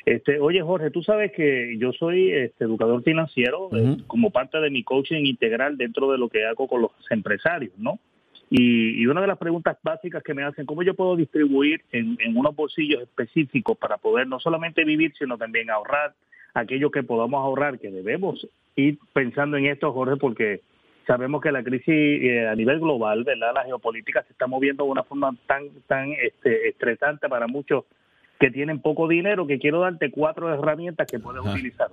[0.06, 4.70] Este, oye, Jorge, tú sabes que yo soy este, educador financiero eh, como parte de
[4.70, 7.98] mi coaching integral dentro de lo que hago con los empresarios, ¿no?
[8.50, 12.36] Y, una de las preguntas básicas que me hacen, ¿cómo yo puedo distribuir en, en
[12.36, 16.14] unos bolsillos específicos para poder no solamente vivir, sino también ahorrar
[16.54, 20.62] aquello que podamos ahorrar, que debemos ir pensando en esto, Jorge, porque
[21.06, 23.52] sabemos que la crisis eh, a nivel global, ¿verdad?
[23.54, 27.84] La geopolítica se está moviendo de una forma tan, tan este, estresante para muchos
[28.38, 31.88] que tienen poco dinero, que quiero darte cuatro herramientas que puedes utilizar.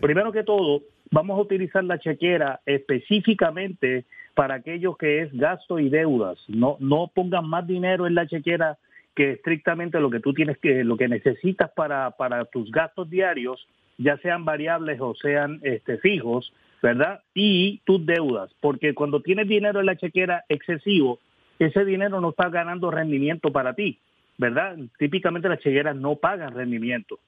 [0.00, 4.04] Primero que todo, vamos a utilizar la chequera específicamente
[4.36, 6.38] para aquellos que es gasto y deudas.
[6.46, 8.76] No, no pongan más dinero en la chequera
[9.14, 13.66] que estrictamente lo que tú tienes que, lo que necesitas para, para tus gastos diarios,
[13.96, 17.22] ya sean variables o sean este, fijos, ¿verdad?
[17.34, 21.18] Y tus deudas, porque cuando tienes dinero en la chequera excesivo,
[21.58, 23.98] ese dinero no está ganando rendimiento para ti,
[24.36, 24.76] ¿verdad?
[24.98, 27.18] Típicamente las chequeras no pagan rendimiento.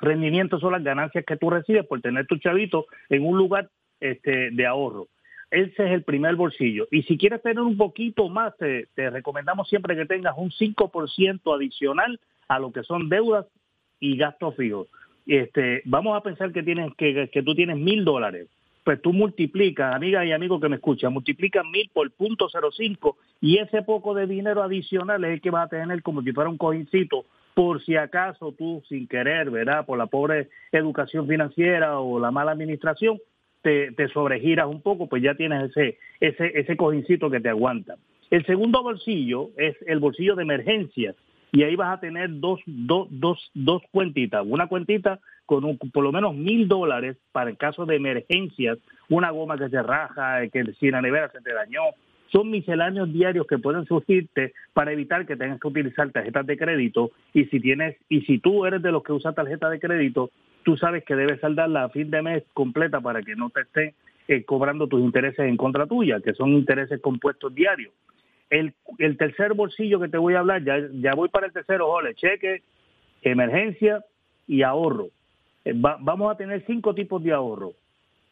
[0.00, 4.52] Rendimiento son las ganancias que tú recibes por tener tu chavito en un lugar este,
[4.52, 5.08] de ahorro.
[5.50, 6.86] Ese es el primer bolsillo.
[6.90, 12.18] Y si quieres tener un poquito más, te, recomendamos siempre que tengas un 5% adicional
[12.48, 13.46] a lo que son deudas
[14.00, 14.88] y gastos fijos.
[15.26, 18.48] Este, vamos a pensar que tienes que, tú tienes mil dólares
[18.84, 23.16] pues tú multiplicas, amigas y amigos que me escuchan, multiplicas mil por punto cero cinco
[23.40, 26.50] y ese poco de dinero adicional es el que vas a tener como si fuera
[26.50, 29.86] un cojincito por si acaso tú sin querer, ¿verdad?
[29.86, 33.18] Por la pobre educación financiera o la mala administración,
[33.64, 37.96] te, te sobregiras un poco, pues ya tienes ese, ese, ese cojincito que te aguanta.
[38.30, 41.16] El segundo bolsillo es el bolsillo de emergencias
[41.50, 44.44] y ahí vas a tener dos, dos, dos, dos cuentitas.
[44.46, 49.56] Una cuentita con por lo menos mil dólares para el caso de emergencias, una goma
[49.56, 51.80] que se raja, que si la nevera se te dañó.
[52.32, 57.12] Son misceláneos diarios que pueden surgirte para evitar que tengas que utilizar tarjetas de crédito
[57.32, 60.30] y si tienes y si tú eres de los que usa tarjeta de crédito,
[60.64, 63.94] tú sabes que debes saldarla a fin de mes completa para que no te estén
[64.26, 67.92] eh, cobrando tus intereses en contra tuya, que son intereses compuestos diarios.
[68.50, 71.88] El, el tercer bolsillo que te voy a hablar, ya, ya voy para el tercero,
[71.88, 72.62] ole, cheque,
[73.22, 74.04] emergencia
[74.46, 75.08] y ahorro.
[75.64, 77.72] Eh, vamos a tener cinco tipos de ahorro.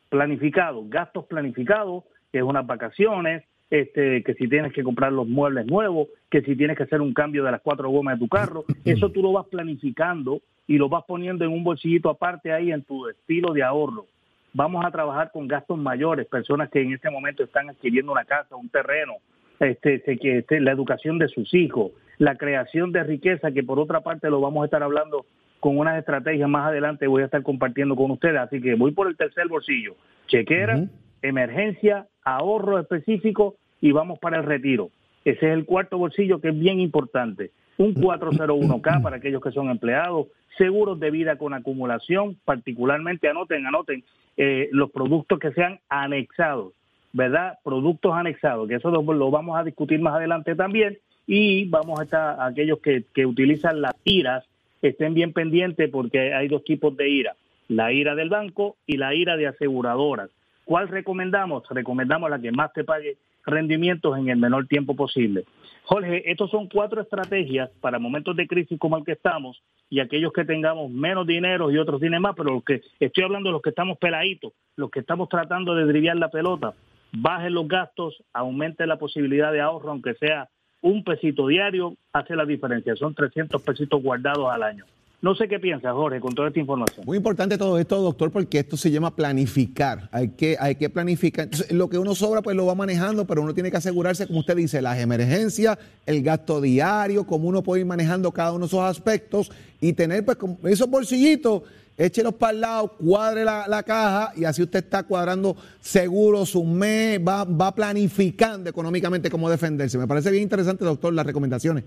[0.09, 5.67] Planificado, gastos planificados, que es unas vacaciones, este, que si tienes que comprar los muebles
[5.67, 8.65] nuevos, que si tienes que hacer un cambio de las cuatro gomas de tu carro,
[8.85, 12.83] eso tú lo vas planificando y lo vas poniendo en un bolsillito aparte ahí en
[12.83, 14.07] tu estilo de ahorro.
[14.55, 18.55] Vamos a trabajar con gastos mayores, personas que en este momento están adquiriendo una casa,
[18.55, 19.15] un terreno,
[19.61, 24.29] este, este, la educación de sus hijos, la creación de riqueza, que por otra parte
[24.29, 25.25] lo vamos a estar hablando
[25.61, 28.41] con unas estrategias más adelante, voy a estar compartiendo con ustedes.
[28.41, 29.95] Así que voy por el tercer bolsillo.
[30.27, 30.87] Chequera,
[31.23, 34.91] emergencia, ahorro específico y vamos para el retiro.
[35.25, 37.53] Ese es el cuarto bolsillo que es bien importante.
[37.79, 44.05] Un 401k para aquellos que son empleados, seguros de vida con acumulación, particularmente anoten, anoten
[44.37, 46.73] eh, los productos que sean anexados,
[47.13, 47.59] ¿verdad?
[47.65, 50.99] Productos anexados, que eso lo, vamos a discutir más adelante también.
[51.27, 54.45] Y vamos a estar, aquellos que, que utilizan las IRAs,
[54.83, 57.37] estén bien pendientes porque hay dos tipos de IRA,
[57.69, 60.31] la IRA del banco y la IRA de aseguradoras.
[60.73, 61.65] ¿Cuál recomendamos?
[61.69, 65.45] Recomendamos la que más te pague rendimientos en el menor tiempo posible.
[65.85, 70.33] Jorge, estos son cuatro estrategias para momentos de crisis como el que estamos y aquellos
[70.33, 73.61] que tengamos menos dinero y otros tienen más, pero los que estoy hablando de los
[73.61, 76.73] que estamos peladitos, los que estamos tratando de driviar la pelota,
[77.13, 80.49] bajen los gastos, aumente la posibilidad de ahorro, aunque sea
[80.81, 82.97] un pesito diario, hace la diferencia.
[82.97, 84.87] Son 300 pesitos guardados al año.
[85.23, 87.07] No sé qué piensas, Jorge, con toda esta información.
[87.07, 90.09] Muy importante todo esto, doctor, porque esto se llama planificar.
[90.11, 91.49] Hay que, hay que planificar.
[91.71, 94.57] lo que uno sobra, pues lo va manejando, pero uno tiene que asegurarse, como usted
[94.57, 98.81] dice, las emergencias, el gasto diario, cómo uno puede ir manejando cada uno de esos
[98.81, 101.63] aspectos y tener, pues, esos bolsillitos
[101.97, 107.21] échelos para el lado, cuadre la, caja y así usted está cuadrando seguros un mes,
[107.21, 109.99] va, va planificando económicamente cómo defenderse.
[109.99, 111.85] Me parece bien interesante, doctor, las recomendaciones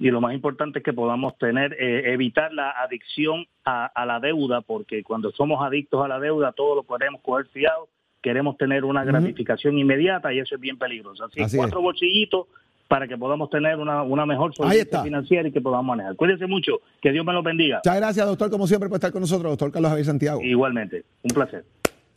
[0.00, 4.60] y lo más importante es que podamos tener, eh, evitar la adicción a, la deuda,
[4.62, 7.88] porque cuando somos adictos a la deuda, todo lo queremos coger fiado,
[8.22, 11.24] queremos tener una gratificación inmediata y eso es bien peligroso.
[11.24, 12.46] Así, Así cuatro bolsillitos
[12.88, 16.16] para que podamos tener una, una mejor solvencia financiera y que podamos manejar.
[16.16, 17.76] Cuídense mucho, que Dios me lo bendiga.
[17.84, 20.40] Muchas gracias, doctor, como siempre, por estar con nosotros, doctor Carlos Javier Santiago.
[20.42, 21.64] Igualmente, un placer.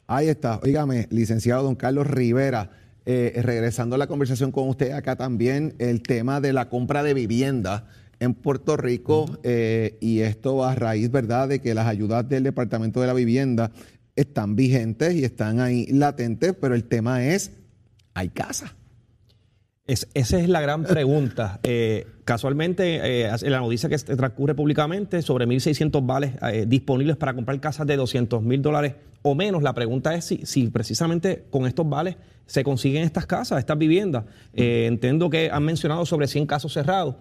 [0.07, 2.69] Ahí está, oígame, licenciado don Carlos Rivera.
[3.05, 7.15] Eh, regresando a la conversación con usted acá también, el tema de la compra de
[7.15, 7.87] vivienda
[8.19, 13.01] en Puerto Rico eh, y esto a raíz, ¿verdad?, de que las ayudas del Departamento
[13.01, 13.71] de la Vivienda
[14.15, 17.51] están vigentes y están ahí latentes, pero el tema es,
[18.13, 18.75] ¿hay casa?
[19.87, 21.59] esa es la gran pregunta.
[21.63, 26.33] Eh, casualmente, eh, la noticia que transcurre públicamente, sobre 1.600 vales
[26.67, 29.63] disponibles para comprar casas de 200 mil dólares o menos.
[29.63, 32.15] La pregunta es si, si precisamente con estos vales
[32.51, 34.25] se consiguen estas casas, estas viviendas.
[34.53, 37.15] Eh, entiendo que han mencionado sobre 100 casos cerrados,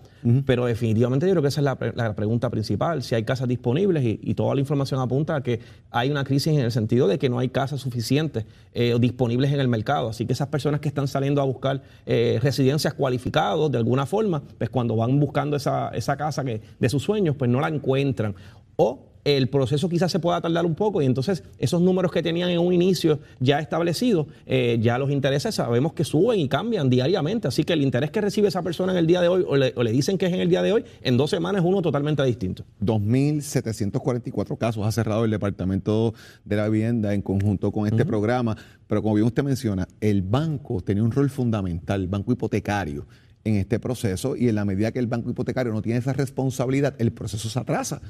[0.44, 4.34] pero definitivamente yo creo que esa es la, pregunta principal, si hay casas disponibles y,
[4.34, 5.60] toda la información apunta a que
[5.90, 9.60] hay una crisis en el sentido de que no hay casas suficientes eh, disponibles en
[9.60, 10.08] el mercado.
[10.08, 14.42] Así que esas personas que están saliendo a buscar eh, residencias cualificadas de alguna forma,
[14.58, 18.35] pues cuando van buscando esa, esa casa que, de sus sueños, pues no la encuentran.
[18.76, 22.50] O el proceso quizás se pueda tardar un poco y entonces esos números que tenían
[22.50, 27.48] en un inicio ya establecidos, eh, ya los intereses sabemos que suben y cambian diariamente.
[27.48, 29.92] Así que el interés que recibe esa persona en el día de hoy o le,
[29.92, 32.64] dicen que es en el día de hoy, en dos semanas es uno totalmente distinto.
[32.81, 39.03] 2.744 casos ha cerrado el Departamento de la Vivienda en conjunto con este programa, pero
[39.03, 43.07] como bien usted menciona, el banco tenía un rol fundamental, el banco hipotecario
[43.44, 46.94] en este proceso y en la medida que el banco hipotecario no tiene esa responsabilidad,
[46.98, 48.00] el proceso se atrasa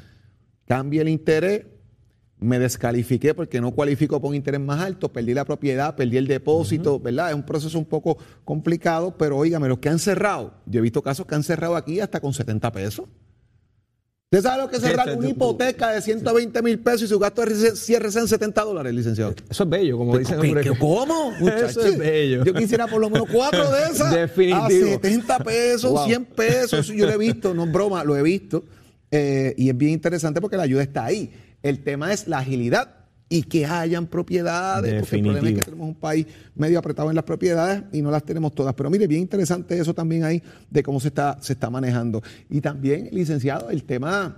[0.71, 1.66] cambia el interés,
[2.38, 6.29] me descalifiqué porque no cualifico por un interés más alto, perdí la propiedad, perdí el
[6.29, 7.31] depósito, ¿verdad?
[7.31, 11.03] Es un proceso un poco complicado, pero óigame, los que han cerrado, yo he visto
[11.03, 13.07] casos que han cerrado aquí hasta con 70 pesos.
[14.33, 17.45] ¿Usted sabe lo que es cerrar una hipoteca de 120 mil pesos y su gasto
[17.45, 19.35] de cierre en 70 dólares, licenciado?
[19.51, 20.38] Eso es bello, como dicen.
[20.79, 21.33] ¿Cómo?
[21.49, 22.45] Eso es bello.
[22.45, 24.14] Yo quisiera por lo menos cuatro de esas.
[24.14, 24.66] Definitivo.
[24.66, 26.87] A 70 pesos, 100 pesos.
[26.87, 28.62] Yo lo he visto, no es broma, lo he visto.
[29.11, 31.33] Eh, y es bien interesante porque la ayuda está ahí.
[31.64, 33.00] El tema es la agilidad
[33.33, 37.14] y que hayan propiedades, porque el problema es que tenemos un país medio apretado en
[37.14, 38.75] las propiedades y no las tenemos todas.
[38.75, 42.21] Pero mire, bien interesante eso también ahí de cómo se está, se está manejando.
[42.51, 44.37] Y también, licenciado, el tema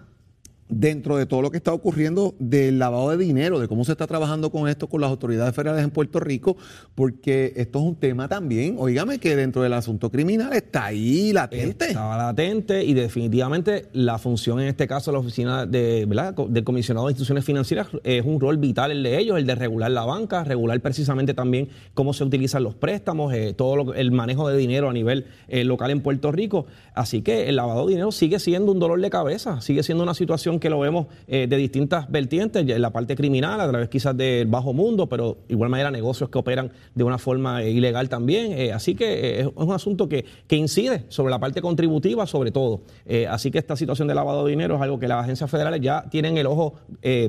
[0.73, 4.07] dentro de todo lo que está ocurriendo del lavado de dinero, de cómo se está
[4.07, 6.57] trabajando con esto con las autoridades federales en Puerto Rico,
[6.95, 11.89] porque esto es un tema también, oígame, que dentro del asunto criminal está ahí latente.
[11.89, 16.35] Estaba latente y definitivamente la función en este caso de la oficina de, ¿verdad?
[16.49, 19.91] del comisionado de instituciones financieras es un rol vital el de ellos, el de regular
[19.91, 24.57] la banca, regular precisamente también cómo se utilizan los préstamos, eh, todo el manejo de
[24.57, 26.67] dinero a nivel eh, local en Puerto Rico.
[26.95, 30.15] Así que el lavado de dinero sigue siendo un dolor de cabeza, sigue siendo una
[30.15, 34.47] situación que lo vemos de distintas vertientes, en la parte criminal, a través quizás del
[34.47, 38.73] bajo mundo, pero igual manera negocios que operan de una forma ilegal también.
[38.73, 42.83] así que es un asunto que, que, incide sobre la parte contributiva, sobre todo.
[43.29, 46.05] así que esta situación de lavado de dinero es algo que las agencias federales ya
[46.09, 46.75] tienen el ojo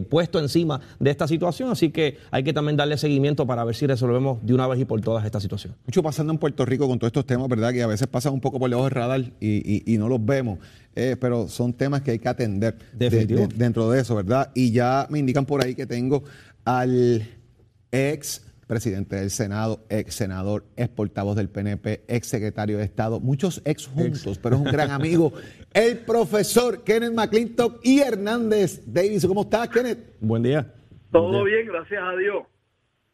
[0.09, 3.87] puesto encima de esta situación, así que hay que también darle seguimiento para ver si
[3.87, 5.75] resolvemos de una vez y por todas esta situación.
[5.85, 7.73] Mucho pasando en Puerto Rico con todos estos temas, ¿verdad?
[7.73, 10.59] Que a veces pasan un poco por debajo del radar y, no los vemos,
[10.95, 14.51] eh, pero son temas que hay que atender dentro de eso, ¿verdad?
[14.53, 16.23] Y ya me indican por ahí que tengo
[16.65, 17.27] al
[17.91, 23.61] ex presidente del Senado, ex senador, ex portavoz del PNP, ex secretario de Estado, muchos
[23.65, 25.33] ex juntos, pero es un gran amigo,
[25.73, 29.25] el profesor Kenneth McClintock y Hernández Davis.
[29.25, 30.15] ¿Cómo estás, Kenneth?
[30.19, 30.73] Buen día.
[31.11, 32.52] Todo bien, gracias a Dios.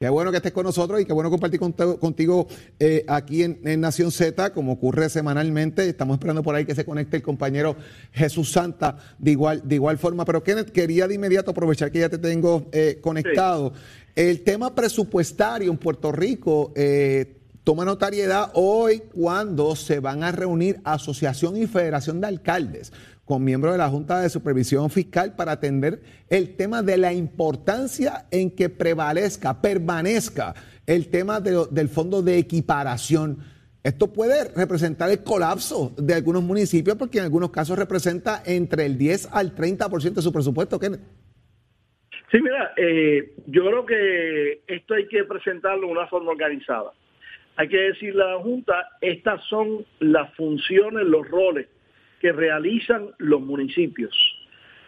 [0.02, 2.48] Qué bueno que estés con nosotros y qué bueno compartir contigo,
[2.80, 5.90] eh, aquí en, Nación Z, como ocurre semanalmente.
[5.90, 7.76] Estamos esperando por ahí que se conecte el compañero
[8.14, 10.24] Jesús Santa de igual, de igual forma.
[10.24, 13.74] Pero Kenneth, quería de inmediato aprovechar que ya te tengo eh, conectado.
[14.16, 17.36] El tema presupuestario en Puerto Rico eh,
[17.66, 22.94] toma notariedad hoy cuando se van a reunir Asociación y Federación de Alcaldes
[23.30, 26.00] con miembros de la Junta de Supervisión Fiscal para atender
[26.32, 30.56] el tema de la importancia en que prevalezca, permanezca
[30.88, 33.38] el tema del fondo de equiparación.
[33.84, 38.98] Esto puede representar el colapso de algunos municipios porque en algunos casos representa entre el
[38.98, 40.80] 10 al 30% de su presupuesto.
[40.80, 46.94] Sí, mira, eh, yo creo que esto hay que presentarlo de una forma organizada.
[47.58, 51.68] Hay que decirle a la Junta, estas son las funciones, los roles
[52.20, 54.14] que realizan los municipios.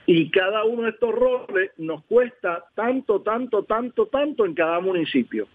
[0.06, 5.48] Y cada uno de estos roles nos cuesta tanto, tanto, tanto, tanto en cada municipio.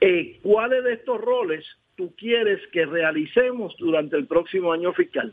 [0.00, 1.64] Eh, ¿Cuáles de estos roles
[1.96, 5.32] tú quieres que realicemos durante el próximo año fiscal?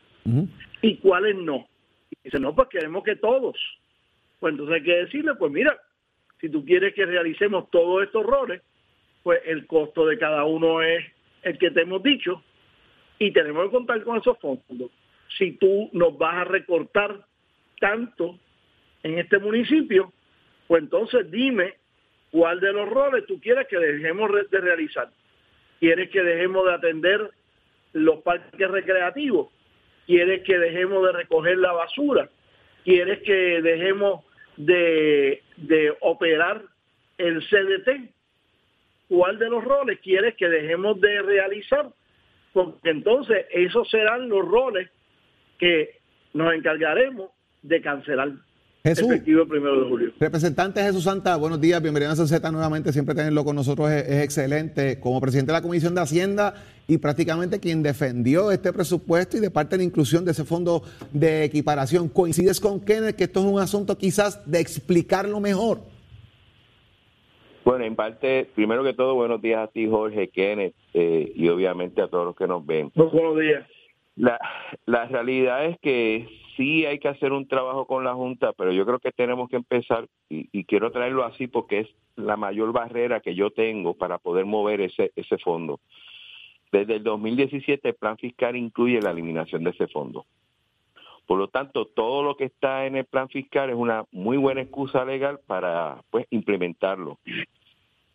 [0.81, 1.67] ¿Y cuáles no?
[2.11, 3.57] Y dice, no, pues queremos que todos.
[4.39, 5.77] Pues entonces hay que decirle, pues mira,
[6.39, 8.61] si tú quieres que realicemos todos estos roles,
[9.23, 11.03] pues el costo de cada uno es
[11.43, 12.43] el que te hemos dicho
[13.19, 14.91] y tenemos que contar con esos fondos
[15.37, 17.25] si tú nos vas a recortar
[17.79, 18.39] tanto
[19.03, 20.13] en este municipio,
[20.67, 21.75] pues entonces dime
[22.31, 25.09] cuál de los roles tú quieres que dejemos de realizar.
[25.79, 27.31] ¿Quieres que dejemos de atender
[27.93, 29.49] los parques recreativos?
[30.05, 32.29] ¿Quieres que dejemos de recoger la basura?
[32.83, 34.23] ¿Quieres que dejemos
[34.57, 36.61] de, de operar
[37.17, 38.11] el CDT?
[39.09, 41.89] ¿Cuál de los roles quieres que dejemos de realizar?
[42.53, 44.89] Porque entonces esos serán los roles
[45.59, 45.99] que
[46.33, 48.31] nos encargaremos de cancelar.
[48.83, 50.11] Jesús, efectivo primero de julio.
[50.19, 54.99] Representante Jesús Santa, buenos días, bienvenido a Z nuevamente, siempre tenerlo con nosotros es, excelente.
[54.99, 56.53] Como presidente de la Comisión de Hacienda
[56.85, 60.83] y prácticamente quien defendió este presupuesto y de parte de la inclusión de ese fondo
[61.13, 65.79] de equiparación, ¿coincides con Kenneth que esto es un asunto quizás de explicarlo mejor?
[67.63, 72.01] Bueno, en parte, primero que todo, buenos días a ti, Jorge, Kenneth, eh, y obviamente
[72.01, 72.91] a todos los que nos ven.
[72.95, 73.65] Buenos días.
[74.15, 74.39] La,
[74.85, 78.85] la realidad es que sí hay que hacer un trabajo con la Junta, pero yo
[78.85, 83.35] creo que tenemos que empezar, y, quiero traerlo así porque es la mayor barrera que
[83.35, 85.79] yo tengo para poder mover ese, ese fondo.
[86.71, 90.25] Desde el 2017 el plan fiscal incluye la eliminación de ese fondo.
[91.25, 94.61] Por lo tanto, todo lo que está en el plan fiscal es una muy buena
[94.61, 97.19] excusa legal para pues implementarlo.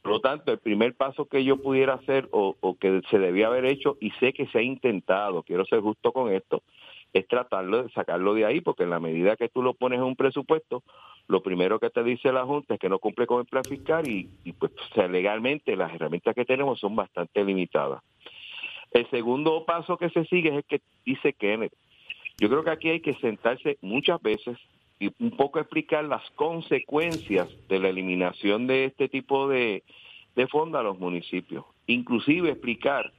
[0.02, 3.64] Por lo tanto, el primer paso que yo pudiera hacer o, que se debía haber
[3.66, 6.62] hecho, y sé que se ha intentado, quiero ser justo con esto,
[7.12, 10.04] es tratarlo de sacarlo de ahí, porque en la medida que tú lo pones en
[10.04, 10.82] un presupuesto,
[11.26, 14.06] lo primero que te dice la Junta es que no cumple con el plan fiscal
[14.06, 14.72] y, pues
[15.11, 18.02] legalmente las herramientas que tenemos son bastante limitadas.
[18.90, 21.74] El segundo paso que se sigue es el que dice Kenneth.
[22.38, 24.56] Yo creo que aquí hay que sentarse muchas veces
[25.00, 29.84] y un poco explicar las consecuencias de la eliminación de este tipo de,
[30.34, 31.64] de fondos a los municipios.
[31.87, 33.12] Inclusive explicar,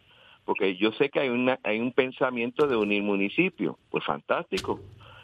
[0.45, 3.75] porque yo sé que hay, una, hay un pensamiento de unir municipios.
[3.89, 4.79] Pues fantástico.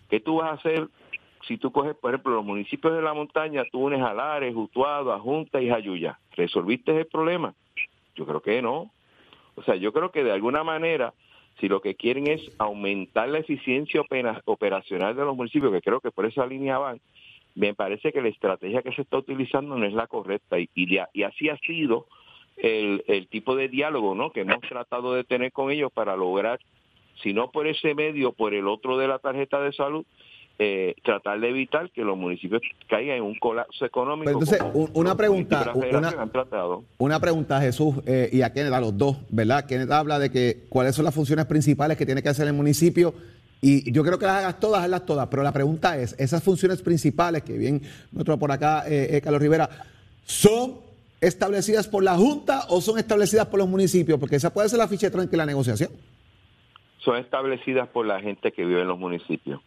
[0.10, 0.88] ¿Qué tú vas a hacer
[1.48, 5.14] si tú coges, por ejemplo, los municipios de la montaña, tú unes a Lares, Utuado,
[5.14, 6.20] a Junta y Jayuya?
[6.36, 7.54] ¿Resolviste el problema?
[8.16, 8.92] Yo creo que no.
[9.56, 11.14] O sea, yo creo que de alguna manera
[11.60, 14.02] si lo que quieren es aumentar la eficiencia
[14.46, 17.00] operacional de los municipios, que creo que por esa línea van,
[17.56, 21.24] me parece que la estrategia que se está utilizando no es la correcta y, y,
[21.24, 22.08] así ha sido
[22.58, 24.32] el, el, tipo de diálogo ¿no?
[24.32, 26.60] que hemos tratado de tener con ellos para lograr,
[27.24, 30.06] si no por ese medio, por el otro de la tarjeta de salud,
[30.58, 34.32] eh, tratar de evitar que los municipios caigan en un colapso económico.
[34.32, 34.60] entonces,
[34.94, 35.74] una pregunta,
[36.98, 39.66] una, pregunta, Jesús, eh, y a Kenneth, a los dos, ¿verdad?
[39.66, 43.14] Kenneth habla de que cuáles son las funciones principales que tiene que hacer el municipio
[43.62, 45.28] Y yo creo que las hagas todas, hazlas todas.
[45.28, 49.42] Pero la pregunta es, esas funciones principales que bien nuestro por acá, eh, eh, Carlos
[49.42, 49.70] Rivera,
[50.24, 50.76] ¿son
[51.20, 54.20] establecidas por la Junta o son establecidas por los municipios?
[54.20, 55.90] Porque esa puede ser la ficha de la negociación.
[57.00, 59.62] Son establecidas por la gente que vive en los municipios.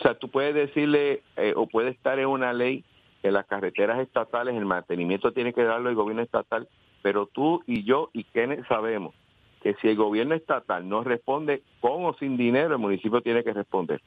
[0.00, 2.84] O sea, tú puedes decirle eh, o puede estar en una ley
[3.20, 6.68] que las carreteras estatales el mantenimiento tiene que darlo el gobierno estatal,
[7.02, 9.14] pero tú y yo y Kenneth sabemos
[9.62, 13.52] que si el gobierno estatal no responde con o sin dinero, el municipio tiene que
[13.52, 14.00] responder.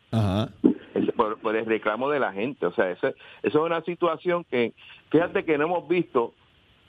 [1.16, 2.66] Por, el reclamo de la gente.
[2.66, 4.74] O sea, eso, eso es una situación que,
[5.12, 6.34] fíjate que no hemos visto,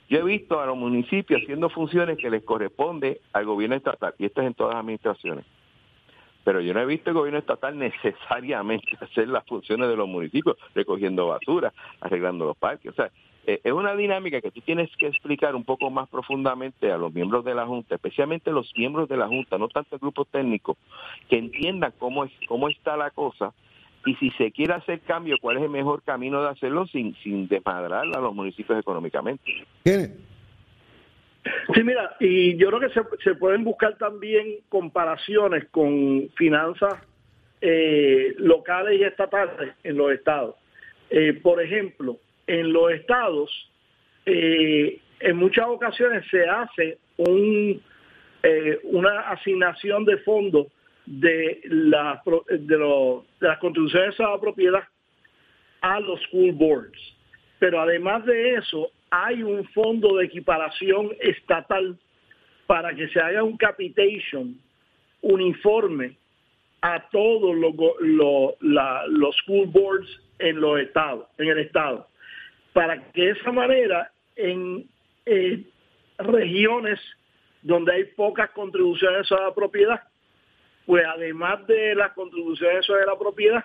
[0.09, 4.25] yo he visto a los municipios haciendo funciones que les corresponde al gobierno estatal, y
[4.25, 5.45] esto es en todas las administraciones
[6.45, 10.55] pero yo no he visto el gobierno estatal necesariamente hacer las funciones de los municipios,
[10.73, 12.93] recogiendo basura, arreglando los parques.
[12.93, 13.11] O sea,
[13.47, 17.13] eh, es una dinámica que tú tienes que explicar un poco más profundamente a los
[17.13, 20.77] miembros de la Junta, especialmente los miembros de la Junta, no tanto el grupo técnico,
[21.29, 23.53] que entiendan cómo, es, cómo está la cosa
[24.05, 27.47] y si se quiere hacer cambio, cuál es el mejor camino de hacerlo sin, sin
[27.47, 29.43] desmadrar a los municipios económicamente.
[31.73, 36.95] Sí, mira, y yo creo que se, pueden buscar también comparaciones con finanzas
[37.61, 40.55] eh, locales y estatales en los estados.
[41.09, 42.17] Eh, por ejemplo,
[42.47, 43.71] en los estados,
[44.25, 47.81] eh, en muchas ocasiones se hace un,
[48.83, 50.67] una asignación de fondos
[51.05, 52.77] de, de
[53.39, 54.83] las contribuciones a la propiedad
[55.81, 57.15] a los school boards.
[57.59, 58.91] Pero además de eso,
[59.23, 61.97] hay un fondo de equiparación estatal
[62.67, 64.59] para que se haga un capitation
[65.21, 66.17] uniforme
[66.81, 67.73] a todos los,
[68.59, 72.07] los, school boards en los estados, en el estado,
[72.73, 74.85] para que de esa manera en
[75.25, 75.63] eh,
[76.17, 76.99] regiones
[77.61, 80.03] donde hay pocas contribuciones a la propiedad,
[80.85, 83.63] pues además de las contribuciones a la propiedad,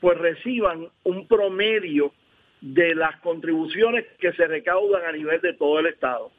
[0.00, 2.12] pues reciban un promedio
[2.60, 6.30] de las contribuciones que se recaudan a nivel de todo el Estado.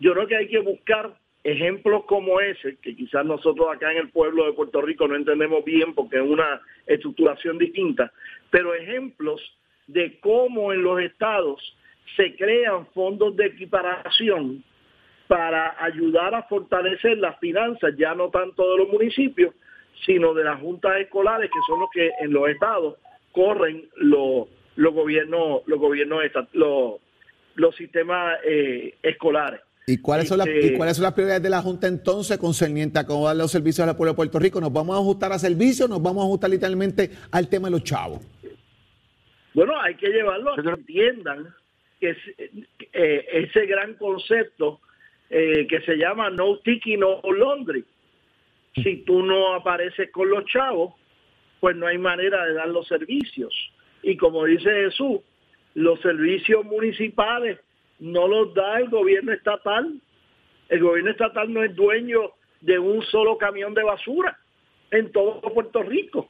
[0.00, 1.14] Yo creo que hay que buscar
[1.44, 5.64] ejemplos como ese, que quizás nosotros acá en el pueblo de Puerto Rico no entendemos
[5.64, 8.12] bien porque es una estructuración distinta,
[8.50, 9.40] pero ejemplos
[9.86, 11.76] de cómo en los estados
[12.16, 14.62] se crean fondos de equiparación
[15.26, 19.54] para ayudar a fortalecer las finanzas, ya no tanto de los municipios,
[20.04, 22.96] sino de las juntas escolares, que son los que en los estados
[23.32, 27.00] corren los los gobiernos, los gobiernos, los,
[27.54, 29.60] los sistemas eh, escolares.
[29.86, 33.00] ¿Y cuáles, son las, ¿Y este, cuáles son las prioridades de la Junta entonces concerniente
[33.00, 34.60] a cómo dar los servicios al pueblo de Puerto Rico?
[34.60, 37.82] ¿Nos vamos a ajustar a servicios nos vamos a ajustar literalmente al tema de los
[37.82, 38.20] chavos?
[39.54, 41.48] Bueno, hay que llevarlo a que entiendan
[42.00, 42.16] que
[42.92, 44.80] eh, ese gran concepto
[45.28, 47.84] eh, que se llama no tiki, no laundry.
[48.74, 50.94] Si tú no apareces con los chavos,
[51.60, 53.52] pues no hay manera de dar los servicios.
[54.02, 55.20] Y como dice Jesús,
[55.74, 57.58] los servicios municipales
[57.98, 60.00] no los da el gobierno estatal.
[60.68, 64.38] El gobierno estatal no es dueño de un solo camión de basura
[64.90, 66.28] en todo Puerto Rico.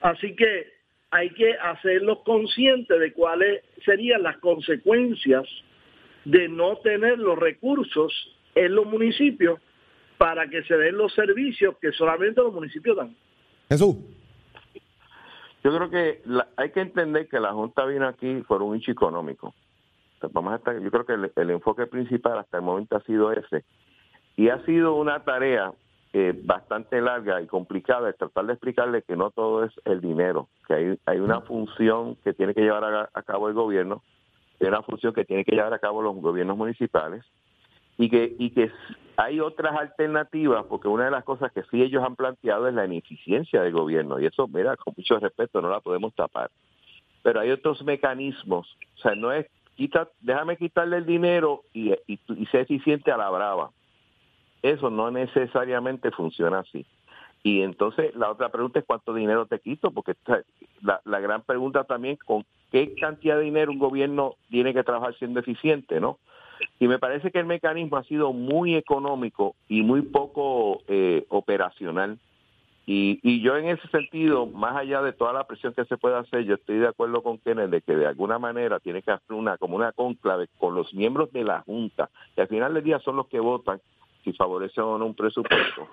[0.00, 0.72] Así que
[1.10, 5.44] hay que hacerlos conscientes de cuáles serían las consecuencias
[6.24, 8.12] de no tener los recursos
[8.54, 9.60] en los municipios
[10.18, 13.14] para que se den los servicios que solamente los municipios dan.
[13.68, 13.96] Jesús.
[15.66, 16.22] Yo creo que
[16.56, 19.52] hay que entender que la Junta vino aquí por un hecho económico.
[20.30, 23.64] vamos a estar, yo creo que el, enfoque principal hasta el momento ha sido ese.
[24.36, 25.72] Y ha sido una tarea
[26.12, 30.48] eh, bastante larga y complicada es tratar de explicarle que no todo es el dinero,
[30.68, 34.04] que hay, hay una función que tiene que llevar a, cabo el gobierno,
[34.60, 37.24] hay una función que tiene que llevar a cabo los gobiernos municipales
[37.98, 38.70] y que, y que
[39.16, 42.84] hay otras alternativas, porque una de las cosas que sí ellos han planteado es la
[42.84, 46.50] ineficiencia del gobierno, y eso, mira, con mucho respeto, no la podemos tapar.
[47.22, 52.20] Pero hay otros mecanismos, o sea, no es, quita, déjame quitarle el dinero y, y,
[52.28, 53.70] y eficiente a la brava.
[54.62, 56.84] Eso no necesariamente funciona así.
[57.42, 60.14] Y entonces la otra pregunta es cuánto dinero te quito, porque
[60.82, 65.14] la, la gran pregunta también con qué cantidad de dinero un gobierno tiene que trabajar
[65.14, 66.18] siendo eficiente, ¿no?
[66.78, 72.18] Y me parece que el mecanismo ha sido muy económico y muy poco eh, operacional.
[72.86, 76.16] Y, y yo en ese sentido, más allá de toda la presión que se puede
[76.16, 79.32] hacer, yo estoy de acuerdo con Kenneth de que de alguna manera tiene que hacer
[79.36, 83.00] una como una conclave con los miembros de la Junta, que al final del día
[83.00, 83.80] son los que votan
[84.22, 85.88] si favorecen o no un presupuesto,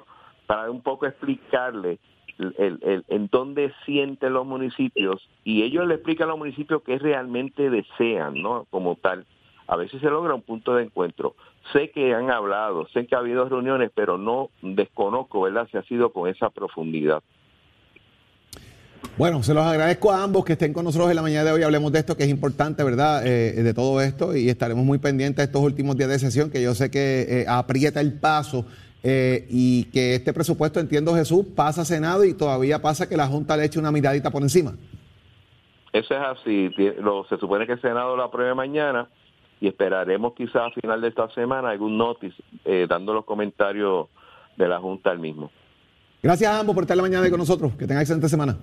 [0.45, 1.97] para un poco explicarle
[2.37, 6.97] el, el, en dónde sienten los municipios y ellos le explican a los municipios qué
[6.97, 8.65] realmente desean, ¿no?
[8.69, 9.25] Como tal
[9.67, 11.35] a veces se logra un punto de encuentro.
[11.71, 15.83] Sé que han hablado, sé que ha habido reuniones, pero no desconozco, ¿verdad?, si ha
[15.83, 17.23] sido con esa profundidad.
[19.17, 21.61] Bueno, se los agradezco a ambos que estén con nosotros en la mañana de hoy.
[21.61, 23.25] Hablemos de esto que es importante, ¿verdad?
[23.25, 26.63] Eh, de todo esto y estaremos muy pendientes de estos últimos días de sesión que
[26.63, 28.65] yo sé que eh, aprieta el paso
[29.03, 33.27] eh, y que este presupuesto, entiendo Jesús, pasa a Senado y todavía pasa que la
[33.27, 34.73] Junta le eche una miradita por encima.
[35.91, 36.69] Eso es así.
[36.99, 39.07] Lo, se supone que el Senado lo apruebe mañana
[39.59, 42.35] y esperaremos quizás a final de esta semana algún notice
[42.87, 44.07] dando los comentarios
[44.57, 45.51] de la Junta al mismo.
[46.21, 47.73] Gracias a ambos por estar la mañana con nosotros.
[47.73, 48.57] Que tengan excelente semana.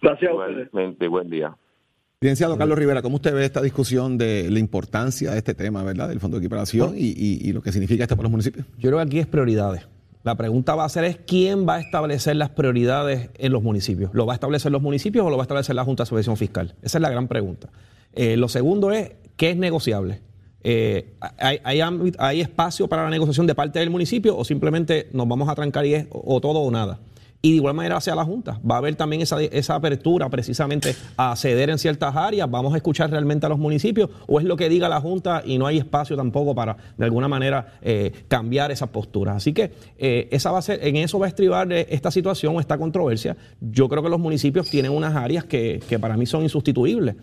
[0.00, 1.56] Gracias Igualmente, buen día.
[2.20, 6.08] Licenciado Carlos Rivera, ¿cómo usted ve esta discusión de la importancia de este tema, verdad,
[6.08, 8.64] del Fondo de Equiparación y, lo que significa esto para los municipios?
[8.78, 9.88] Yo creo que aquí es prioridades.
[10.22, 14.14] La pregunta va a ser es quién va a establecer las prioridades en los municipios.
[14.14, 16.36] ¿Lo va a establecer los municipios o lo va a establecer la Junta de Subvención
[16.36, 16.76] Fiscal?
[16.80, 17.70] Esa es la gran pregunta.
[18.12, 19.10] Eh, lo segundo es
[19.42, 20.20] qué es negociable.
[20.62, 21.80] Eh, hay,
[22.16, 25.84] hay, espacio para la negociación de parte del municipio o simplemente nos vamos a trancar
[25.84, 27.00] y es o todo o nada?
[27.44, 28.60] Y de igual manera hacia la Junta.
[28.68, 32.48] Va a haber también esa, esa, apertura precisamente a ceder en ciertas áreas.
[32.48, 35.58] Vamos a escuchar realmente a los municipios o es lo que diga la Junta y
[35.58, 39.34] no hay espacio tampoco para de alguna manera eh, cambiar esa postura.
[39.34, 42.60] Así que eh, esa va a ser, en eso va a estribar eh, esta situación
[42.60, 43.36] esta controversia.
[43.60, 47.16] Yo creo que los municipios tienen unas áreas que, que para mí son insustituibles.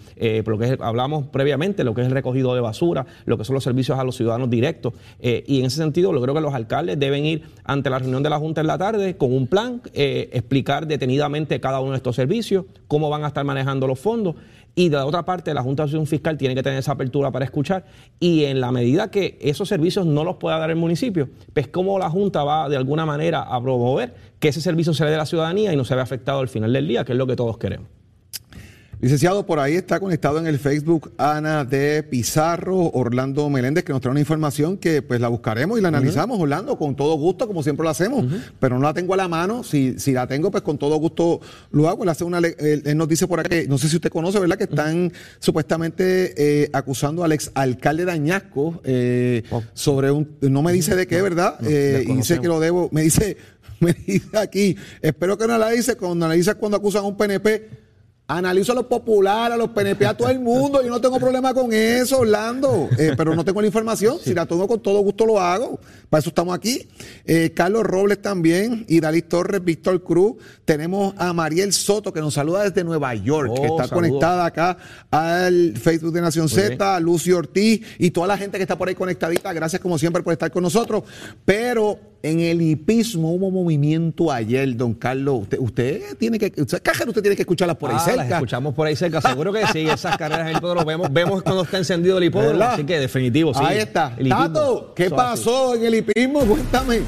[0.44, 3.54] por lo que hablamos previamente, lo que es el recogido de basura, lo que son
[3.54, 4.94] los servicios a los ciudadanos directos.
[5.22, 8.30] y en ese sentido, lo creo que los alcaldes deben ir ante la reunión de
[8.30, 9.82] la Junta en la tarde con un plan.
[9.94, 14.36] Eh, explicar detenidamente cada uno de estos servicios, cómo van a estar manejando los fondos.
[14.76, 17.44] Y de otra parte, la Junta de Acción Fiscal tiene que tener esa apertura para
[17.44, 17.86] escuchar.
[18.20, 22.00] Y en la medida que esos servicios no los pueda dar el municipio, pues cómo
[22.00, 25.26] la Junta va de alguna manera a promover que ese servicio se le dé la
[25.26, 27.58] ciudadanía y no se vea afectado al final del día, que es lo que todos
[27.58, 27.99] queremos.
[29.02, 34.02] Licenciado, por ahí está conectado en el Facebook Ana de Pizarro, Orlando Meléndez, que nos
[34.02, 37.64] trae una información que pues la buscaremos y la analizamos, Orlando, con todo gusto, como
[37.64, 38.26] siempre lo hacemos,
[38.60, 39.64] pero no la tengo a la mano.
[39.64, 41.40] Si, si la tengo, pues con todo gusto
[41.72, 42.04] lo hago.
[42.04, 44.58] Él, hace una, él, nos dice por aquí, no sé si usted conoce, ¿verdad?
[44.58, 49.64] Que están supuestamente eh, acusando al ex alcalde de Añasco eh, oh.
[49.74, 51.56] sobre un, no me dice de qué, ¿verdad?
[51.66, 53.38] Eh, y dice que lo debo, me dice,
[53.80, 57.88] me dice aquí, espero que no la dice, cuando dice cuando acusan a un PNP
[58.32, 60.84] Analizo a los populares, a los PNP, a todo el mundo.
[60.84, 62.88] Yo no tengo problema con eso, Orlando.
[62.96, 64.20] Eh, pero no tengo la información.
[64.24, 65.80] Si la tengo con todo gusto lo hago.
[66.12, 66.88] Para eso estamos aquí.
[67.26, 68.86] Eh, Carlos Robles también.
[68.88, 70.36] Y Dalí Torres, Víctor Cruz.
[70.64, 73.52] Tenemos a Mariel Soto que nos saluda desde Nueva York.
[73.56, 74.78] que oh, está conectada acá
[75.10, 76.96] al Facebook de Nación Z.
[76.96, 79.52] A Lucio Ortiz y toda la gente que está por ahí conectadita.
[79.54, 81.04] Gracias como siempre por estar con nosotros.
[81.46, 85.42] Pero en el hipismo hubo movimiento ayer, don Carlos.
[85.42, 88.24] Usted, usted tiene que, usted, usted tiene que escucharlas por ahí ah, cerca.
[88.24, 89.88] Las escuchamos por ahí cerca, seguro que sí.
[89.88, 91.12] Esas carreras ahí todos lo vemos.
[91.12, 92.64] Vemos cuando está encendido el hipódromo.
[92.64, 93.62] Así que definitivo, sí.
[93.64, 94.16] Ahí está.
[94.28, 96.42] Tato, ¿qué pasó en el hipismo?
[96.42, 97.02] Cuéntame.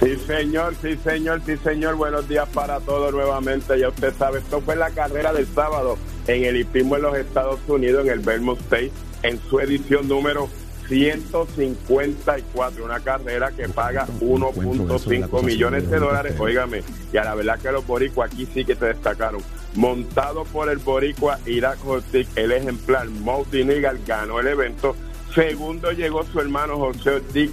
[0.00, 1.94] Sí, señor, sí, señor, sí, señor.
[1.94, 3.78] Buenos días para todos nuevamente.
[3.78, 5.96] Ya usted sabe, esto fue la carrera del sábado
[6.26, 8.90] en el hipismo en los Estados Unidos, en el Belmont State,
[9.22, 10.48] en su edición número
[10.92, 17.72] 154, una carrera que paga 1.5 millones de dólares, óigame, y a la verdad que
[17.72, 19.40] los boricuas aquí sí que se destacaron.
[19.74, 24.94] Montado por el boricua Irak Hotik, el ejemplar Mouti Nigal ganó el evento.
[25.34, 27.52] Segundo llegó su hermano José Ortiz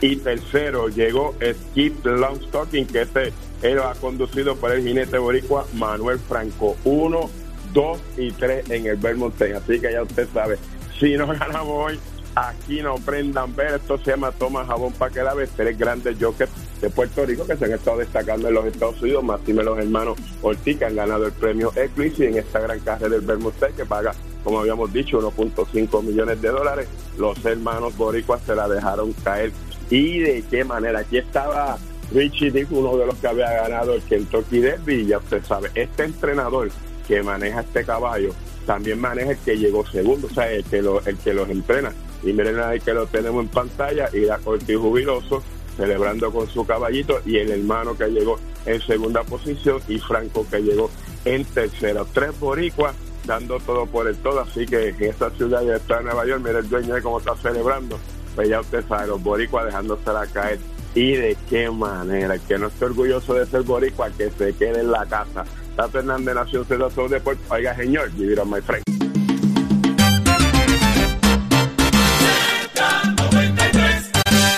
[0.00, 6.74] y tercero llegó Skip Longstocking, que este era conducido por el jinete boricua Manuel Franco.
[6.84, 7.28] Uno,
[7.74, 10.56] dos y tres en el Belmont Así que ya usted sabe,
[10.98, 12.00] si no ganamos hoy,
[12.36, 16.50] Aquí no prendan ver, esto se llama Toma Jabón para que tres grandes jokers
[16.82, 20.18] de Puerto Rico que se han estado destacando en los Estados Unidos, y los hermanos
[20.42, 24.12] Ortiz que han ganado el premio Eclipse en esta gran carrera del Bermúdez que paga,
[24.44, 26.88] como habíamos dicho, 1.5 millones de dólares.
[27.16, 29.50] Los hermanos boricuas se la dejaron caer.
[29.88, 30.98] ¿Y de qué manera?
[30.98, 31.78] Aquí estaba
[32.12, 35.70] Richie Dick, uno de los que había ganado el Kentucky Derby, y ya usted sabe,
[35.74, 36.68] este entrenador
[37.08, 38.34] que maneja este caballo
[38.66, 41.92] también maneja el que llegó segundo, o sea, el que, lo, el que los entrena
[42.26, 45.42] y miren ahí que lo tenemos en pantalla, y da Ortiz jubiloso,
[45.76, 50.60] celebrando con su caballito, y el hermano que llegó en segunda posición, y Franco que
[50.60, 50.90] llegó
[51.24, 52.04] en tercera.
[52.12, 52.94] Tres boricuas
[53.26, 56.58] dando todo por el todo, así que en esta ciudad de está Nueva York, mira
[56.58, 57.98] el dueño de cómo está celebrando,
[58.34, 60.58] pues ya usted sabe, los boricuas dejándosela caer.
[60.94, 64.90] Y de qué manera, que no esté orgulloso de ser boricua, que se quede en
[64.90, 65.44] la casa.
[65.68, 67.42] Está Fernández Nación Cero de Puerto.
[67.50, 68.95] Oiga, señor, vivir my friend.